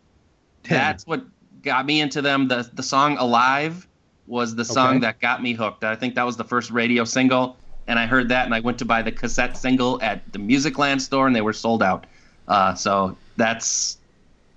10. 0.63 0.77
That's 0.77 1.05
what 1.05 1.23
got 1.61 1.85
me 1.85 2.01
into 2.01 2.21
them. 2.21 2.47
The 2.47 2.69
the 2.73 2.83
song 2.83 3.17
Alive 3.17 3.87
was 4.27 4.55
the 4.55 4.65
song 4.65 4.95
okay. 4.95 4.99
that 4.99 5.19
got 5.19 5.41
me 5.41 5.53
hooked. 5.53 5.83
I 5.83 5.95
think 5.95 6.15
that 6.15 6.25
was 6.25 6.37
the 6.37 6.43
first 6.43 6.71
radio 6.71 7.03
single 7.03 7.57
and 7.87 7.99
I 7.99 8.05
heard 8.05 8.29
that, 8.29 8.45
and 8.45 8.53
I 8.53 8.59
went 8.59 8.79
to 8.79 8.85
buy 8.85 9.01
the 9.01 9.11
cassette 9.11 9.57
single 9.57 10.01
at 10.01 10.31
the 10.33 10.39
Musicland 10.39 11.01
store, 11.01 11.27
and 11.27 11.35
they 11.35 11.41
were 11.41 11.53
sold 11.53 11.83
out. 11.83 12.05
Uh, 12.47 12.73
so 12.73 13.17
that's 13.37 13.97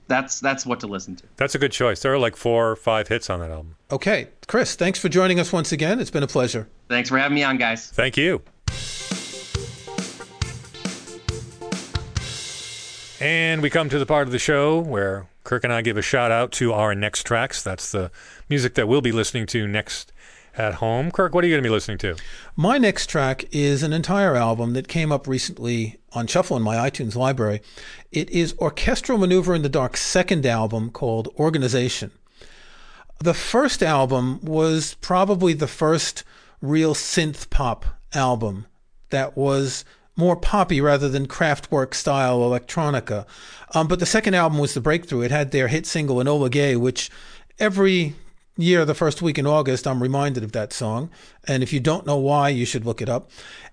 that's 0.07 0.41
that's 0.41 0.67
what 0.67 0.81
to 0.81 0.87
listen 0.87 1.17
to. 1.17 1.25
That's 1.37 1.55
a 1.55 1.59
good 1.59 1.73
choice. 1.73 2.01
There 2.01 2.13
are 2.13 2.19
like 2.19 2.37
four 2.37 2.71
or 2.71 2.77
five 2.77 3.09
hits 3.09 3.31
on 3.31 3.41
that 3.41 3.51
album. 3.51 3.77
Okay, 3.91 4.29
Chris, 4.47 4.75
thanks 4.75 4.99
for 4.99 5.09
joining 5.09 5.39
us 5.39 5.53
once 5.53 5.73
again. 5.73 6.01
It's 6.01 6.11
been 6.11 6.23
a 6.23 6.29
pleasure. 6.29 6.69
Thanks 6.89 7.09
for 7.09 7.19
having 7.19 7.35
me 7.35 7.43
on, 7.43 7.59
guys. 7.59 7.89
Thank 7.91 8.17
you. 8.17 8.43
And 13.21 13.63
we 13.63 13.71
come 13.71 13.89
to 13.89 13.99
the 13.99 14.07
part 14.07 14.29
of 14.29 14.33
the 14.33 14.39
show 14.39 14.79
where 14.79 15.27
Kirk 15.43 15.65
and 15.65 15.73
I 15.73 15.83
give 15.83 15.97
a 15.97 16.03
shout 16.03 16.31
out 16.31 16.53
to 16.53 16.73
our 16.73 16.95
next 16.95 17.25
tracks. 17.25 17.63
That's 17.63 17.91
the 17.91 18.13
music 18.49 18.75
that 18.75 18.87
we'll 18.87 19.01
be 19.01 19.13
listening 19.13 19.47
to 19.47 19.67
next 19.67 20.13
at 20.59 20.75
home. 20.75 21.11
Kirk, 21.11 21.35
what 21.35 21.45
are 21.45 21.47
you 21.47 21.55
going 21.55 21.63
to 21.63 21.69
be 21.69 21.73
listening 21.73 21.99
to? 21.99 22.17
My 22.57 22.79
next 22.79 23.07
track 23.07 23.45
is 23.53 23.83
an 23.83 23.93
entire 23.93 24.35
album 24.35 24.73
that 24.73 24.89
came 24.89 25.13
up 25.13 25.27
recently 25.27 25.99
on 26.13 26.27
Shuffle 26.27 26.57
in 26.57 26.63
my 26.63 26.77
iTunes 26.77 27.15
library. 27.15 27.61
It 28.11 28.29
is 28.31 28.55
Orchestral 28.59 29.19
Manoeuvres 29.19 29.57
in 29.57 29.63
the 29.63 29.69
Dark's 29.69 30.03
second 30.03 30.45
album 30.45 30.91
called 30.91 31.29
Organisation. 31.39 32.11
The 33.21 33.35
first 33.35 33.83
album 33.83 34.41
was 34.43 34.95
probably 35.01 35.53
the 35.53 35.67
first 35.67 36.25
real 36.61 36.95
synth 36.95 37.51
pop 37.51 37.85
album 38.15 38.67
that 39.11 39.37
was 39.37 39.85
more 40.17 40.37
poppy 40.37 40.81
rather 40.81 41.09
than 41.09 41.29
Kraftwerk 41.29 41.95
style 41.95 42.41
electronica. 42.41 43.27
Um, 43.75 43.87
but 43.87 44.01
the 44.01 44.07
second 44.07 44.35
album 44.35 44.59
was 44.59 44.75
the 44.75 44.81
breakthrough. 44.81 45.23
It 45.23 45.31
had 45.31 45.53
their 45.53 45.69
hit 45.69 45.87
single 45.87 46.17
Enola 46.17 46.51
Gay, 46.51 46.75
which 46.75 47.11
every 47.59 48.15
year, 48.59 48.85
the 48.85 48.95
first 48.95 49.23
week 49.23 49.39
in 49.39 49.47
August, 49.47 49.87
I'm 49.87 50.03
reminded 50.03 50.45
of 50.45 50.53
that 50.53 50.73
song. 50.73 51.11
And 51.47 51.63
if 51.63 51.73
you 51.73 51.81
don't 51.81 52.07
know 52.07 52.17
why, 52.17 52.49
you 52.51 52.67
should 52.67 52.85
look 52.85 53.01
it 53.01 53.09
up. 53.09 53.31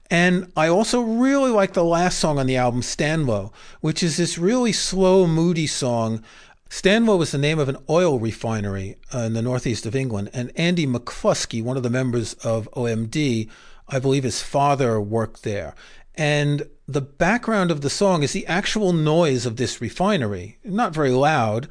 And 0.09 0.51
I 0.55 0.67
also 0.67 1.01
really 1.01 1.49
like 1.49 1.73
the 1.73 1.83
last 1.83 2.19
song 2.19 2.37
on 2.37 2.45
the 2.45 2.57
album, 2.57 2.81
Stanlow, 2.81 3.51
which 3.81 4.03
is 4.03 4.17
this 4.17 4.37
really 4.37 4.71
slow, 4.71 5.25
moody 5.25 5.65
song. 5.65 6.23
Stanlow 6.69 7.17
was 7.17 7.31
the 7.31 7.37
name 7.37 7.57
of 7.57 7.69
an 7.69 7.77
oil 7.89 8.19
refinery 8.19 8.97
uh, 9.13 9.19
in 9.19 9.33
the 9.33 9.41
northeast 9.41 9.85
of 9.85 9.95
England. 9.95 10.29
And 10.33 10.51
Andy 10.55 10.85
McCluskey, 10.85 11.63
one 11.63 11.77
of 11.77 11.83
the 11.83 11.89
members 11.89 12.35
of 12.35 12.69
OMD, 12.73 13.49
I 13.89 13.99
believe 13.99 14.23
his 14.23 14.41
father 14.41 15.01
worked 15.01 15.43
there. 15.43 15.73
And 16.15 16.69
the 16.87 17.01
background 17.01 17.71
of 17.71 17.81
the 17.81 17.89
song 17.89 18.23
is 18.23 18.31
the 18.33 18.47
actual 18.47 18.93
noise 18.93 19.45
of 19.45 19.57
this 19.57 19.81
refinery. 19.81 20.57
Not 20.63 20.93
very 20.93 21.11
loud, 21.11 21.67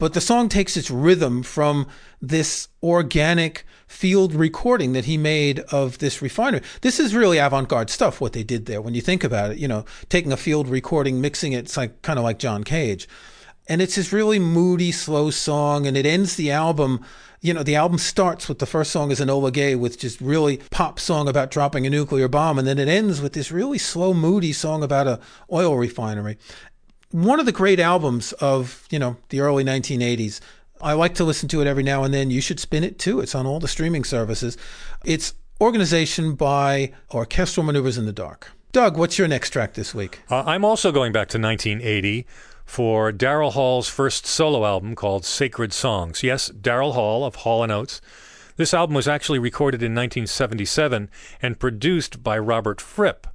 but 0.00 0.14
the 0.14 0.20
song 0.20 0.48
takes 0.48 0.76
its 0.76 0.90
rhythm 0.90 1.42
from 1.44 1.86
this 2.20 2.68
organic 2.82 3.64
field 3.86 4.34
recording 4.34 4.94
that 4.94 5.04
he 5.04 5.18
made 5.18 5.60
of 5.70 5.98
this 5.98 6.22
refinery. 6.22 6.62
This 6.80 6.98
is 6.98 7.14
really 7.14 7.38
avant-garde 7.38 7.90
stuff, 7.90 8.20
what 8.20 8.32
they 8.32 8.42
did 8.42 8.64
there. 8.64 8.80
When 8.80 8.94
you 8.94 9.02
think 9.02 9.22
about 9.22 9.52
it, 9.52 9.58
you 9.58 9.68
know, 9.68 9.84
taking 10.08 10.32
a 10.32 10.38
field 10.38 10.68
recording, 10.68 11.20
mixing 11.20 11.52
it, 11.52 11.66
it's 11.66 11.76
like 11.76 12.00
kind 12.00 12.18
of 12.18 12.24
like 12.24 12.38
John 12.38 12.64
Cage. 12.64 13.08
And 13.68 13.82
it's 13.82 13.96
this 13.96 14.12
really 14.12 14.38
moody, 14.38 14.90
slow 14.90 15.30
song, 15.30 15.86
and 15.86 15.96
it 15.96 16.06
ends 16.06 16.34
the 16.34 16.50
album 16.50 17.04
you 17.42 17.54
know, 17.54 17.62
the 17.62 17.76
album 17.76 17.96
starts 17.96 18.48
with 18.48 18.58
the 18.58 18.66
first 18.66 18.90
song 18.90 19.10
is 19.10 19.18
Enola 19.18 19.50
Gay 19.50 19.74
with 19.74 19.98
just 19.98 20.20
really 20.20 20.58
pop 20.70 21.00
song 21.00 21.26
about 21.26 21.50
dropping 21.50 21.86
a 21.86 21.90
nuclear 21.90 22.28
bomb, 22.28 22.58
and 22.58 22.68
then 22.68 22.78
it 22.78 22.86
ends 22.86 23.22
with 23.22 23.32
this 23.32 23.50
really 23.50 23.78
slow, 23.78 24.12
moody 24.12 24.52
song 24.52 24.82
about 24.82 25.06
a 25.06 25.20
oil 25.50 25.76
refinery. 25.76 26.36
One 27.12 27.40
of 27.40 27.46
the 27.46 27.52
great 27.52 27.80
albums 27.80 28.32
of 28.34 28.86
you 28.90 28.98
know 28.98 29.16
the 29.30 29.40
early 29.40 29.64
1980s. 29.64 30.40
I 30.80 30.94
like 30.94 31.14
to 31.16 31.24
listen 31.24 31.48
to 31.50 31.60
it 31.60 31.66
every 31.66 31.82
now 31.82 32.04
and 32.04 32.14
then. 32.14 32.30
You 32.30 32.40
should 32.40 32.60
spin 32.60 32.84
it 32.84 32.98
too. 32.98 33.20
It's 33.20 33.34
on 33.34 33.46
all 33.46 33.60
the 33.60 33.68
streaming 33.68 34.04
services. 34.04 34.56
It's 35.04 35.34
Organisation 35.60 36.36
by 36.36 36.92
Orchestral 37.12 37.66
Manoeuvres 37.66 37.98
in 37.98 38.06
the 38.06 38.14
Dark. 38.14 38.52
Doug, 38.72 38.96
what's 38.96 39.18
your 39.18 39.28
next 39.28 39.50
track 39.50 39.74
this 39.74 39.94
week? 39.94 40.20
Uh, 40.30 40.42
I'm 40.46 40.64
also 40.64 40.90
going 40.90 41.12
back 41.12 41.28
to 41.30 41.38
1980 41.38 42.26
for 42.64 43.12
Daryl 43.12 43.52
Hall's 43.52 43.88
first 43.88 44.24
solo 44.24 44.64
album 44.64 44.94
called 44.94 45.26
Sacred 45.26 45.74
Songs. 45.74 46.22
Yes, 46.22 46.50
Daryl 46.50 46.94
Hall 46.94 47.26
of 47.26 47.34
Hall 47.34 47.70
& 47.70 47.72
Oates. 47.72 48.00
This 48.56 48.72
album 48.72 48.94
was 48.94 49.08
actually 49.08 49.38
recorded 49.38 49.82
in 49.82 49.92
1977 49.92 51.10
and 51.42 51.58
produced 51.58 52.22
by 52.22 52.38
Robert 52.38 52.80
Fripp. 52.80 53.26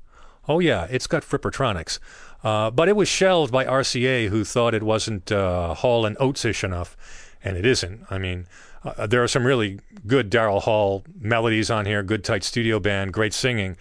Oh 0.48 0.60
yeah, 0.60 0.88
it's 0.90 1.08
got 1.08 1.24
Frippertronics. 1.24 2.00
Uh, 2.46 2.70
but 2.70 2.88
it 2.88 2.96
was 2.96 3.10
shelved 3.10 3.52
by 3.52 3.66
RCA, 3.66 4.30
who 4.30 4.44
thought 4.44 4.76
it 4.76 4.84
wasn't 4.84 5.32
uh, 5.32 5.74
Hall 5.74 6.06
and 6.06 6.16
Oates-ish 6.20 6.64
enough, 6.64 6.96
and 7.44 7.58
it 7.58 7.66
isn't. 7.66 8.06
I 8.12 8.20
mean, 8.20 8.46
uh, 8.84 9.08
there 9.08 9.24
are 9.24 9.28
some 9.28 9.48
really 9.48 9.80
good 10.06 10.30
Daryl 10.30 10.62
Hall 10.62 11.04
melodies 11.20 11.72
on 11.72 11.88
here, 11.88 12.04
good 12.04 12.24
tight 12.24 12.44
studio 12.44 12.80
band, 12.80 13.14
great 13.14 13.34
singing, 13.34 13.78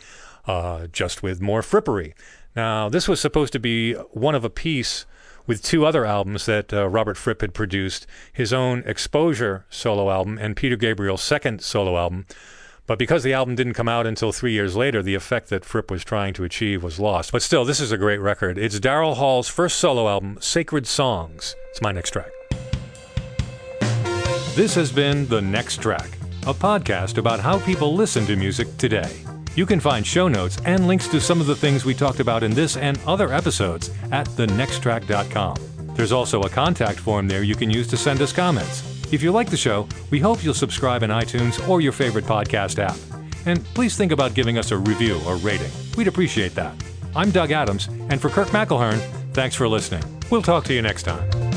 uh, 0.47 0.87
just 0.87 1.23
with 1.23 1.43
more 1.43 1.61
frippery. 1.61 2.15
Now, 2.57 2.89
this 2.89 3.07
was 3.07 3.21
supposed 3.21 3.53
to 3.53 3.59
be 3.61 3.93
one 3.93 4.35
of 4.35 4.47
a 4.47 4.51
piece 4.51 5.05
with 5.47 5.63
two 5.63 5.85
other 5.85 6.07
albums 6.07 6.47
that 6.47 6.73
uh, 6.73 6.89
Robert 6.89 7.19
Fripp 7.19 7.43
had 7.43 7.53
produced 7.53 8.07
his 8.33 8.51
own 8.51 8.83
Exposure 8.87 9.67
solo 9.69 10.11
album 10.11 10.39
and 10.39 10.57
Peter 10.57 10.77
Gabriel's 10.77 11.23
second 11.23 11.61
solo 11.61 11.99
album. 11.99 12.25
But 12.87 12.99
because 12.99 13.23
the 13.23 13.33
album 13.33 13.55
didn't 13.55 13.73
come 13.75 13.89
out 13.89 14.07
until 14.07 14.31
three 14.31 14.53
years 14.53 14.77
later, 14.77 15.03
the 15.03 15.15
effect 15.15 15.49
that 15.49 15.65
Fripp 15.65 15.91
was 15.91 16.05
trying 16.05 16.35
to 16.35 16.45
achieve 16.45 16.83
was 16.83 17.01
lost. 17.01 17.33
But 17.33 17.43
still, 17.43 17.65
this 17.65 17.81
is 17.81 17.93
a 17.93 17.97
great 17.97 18.21
record. 18.21 18.59
It's 18.59 18.79
Daryl 18.79 19.17
Hall's 19.17 19.49
first 19.49 19.79
solo 19.79 20.07
album, 20.07 20.37
Sacred 20.41 20.87
Songs. 20.87 21.57
It's 21.71 21.81
my 21.81 21.93
next 21.93 22.11
track. 22.11 22.31
This 24.55 24.75
has 24.75 24.93
been 24.93 25.27
The 25.27 25.41
Next 25.41 25.81
Track, 25.81 26.11
a 26.47 26.53
podcast 26.53 27.17
about 27.17 27.41
how 27.41 27.59
people 27.61 27.95
listen 27.95 28.27
to 28.27 28.37
music 28.37 28.69
today. 28.77 29.11
You 29.57 29.65
can 29.65 29.81
find 29.81 30.07
show 30.07 30.29
notes 30.29 30.59
and 30.67 30.87
links 30.87 31.09
to 31.09 31.21
some 31.21 31.41
of 31.41 31.47
the 31.47 31.57
things 31.57 31.85
we 31.85 31.95
talked 31.95 32.21
about 32.21 32.43
in 32.43 32.53
this 32.53 32.77
and 32.77 33.01
other 33.07 33.33
episodes 33.33 33.91
at 34.13 34.27
thenexttrack.com. 34.29 35.57
There's 35.97 36.13
also 36.13 36.43
a 36.43 36.51
contact 36.51 37.01
form 37.01 37.29
there 37.29 37.45
you 37.45 37.55
can 37.55 37.71
use 37.71 37.89
to 37.89 37.97
send 37.97 38.21
us 38.21 38.33
comments. 38.33 38.94
If 39.15 39.23
you 39.23 39.31
like 39.31 39.49
the 39.49 39.57
show, 39.57 39.87
we 40.11 40.19
hope 40.19 40.43
you'll 40.43 40.55
subscribe 40.55 41.05
in 41.05 41.11
iTunes 41.11 41.69
or 41.69 41.81
your 41.81 41.93
favorite 41.93 42.25
podcast 42.25 42.81
app. 42.81 42.97
And 43.47 43.65
please 43.67 43.97
think 43.97 44.11
about 44.11 44.35
giving 44.35 44.59
us 44.59 44.73
a 44.73 44.77
review 44.77 45.21
or 45.25 45.37
rating. 45.37 45.71
We'd 45.97 46.09
appreciate 46.09 46.57
that. 46.57 46.75
I'm 47.15 47.31
Doug 47.31 47.53
Adams, 47.53 47.87
and 47.87 48.21
for 48.21 48.29
Kirk 48.29 48.49
McElhearn, 48.49 48.99
thanks 49.33 49.55
for 49.55 49.69
listening. 49.69 50.03
We'll 50.33 50.43
talk 50.43 50.65
to 50.65 50.75
you 50.75 50.83
next 50.83 51.05
time. 51.05 51.54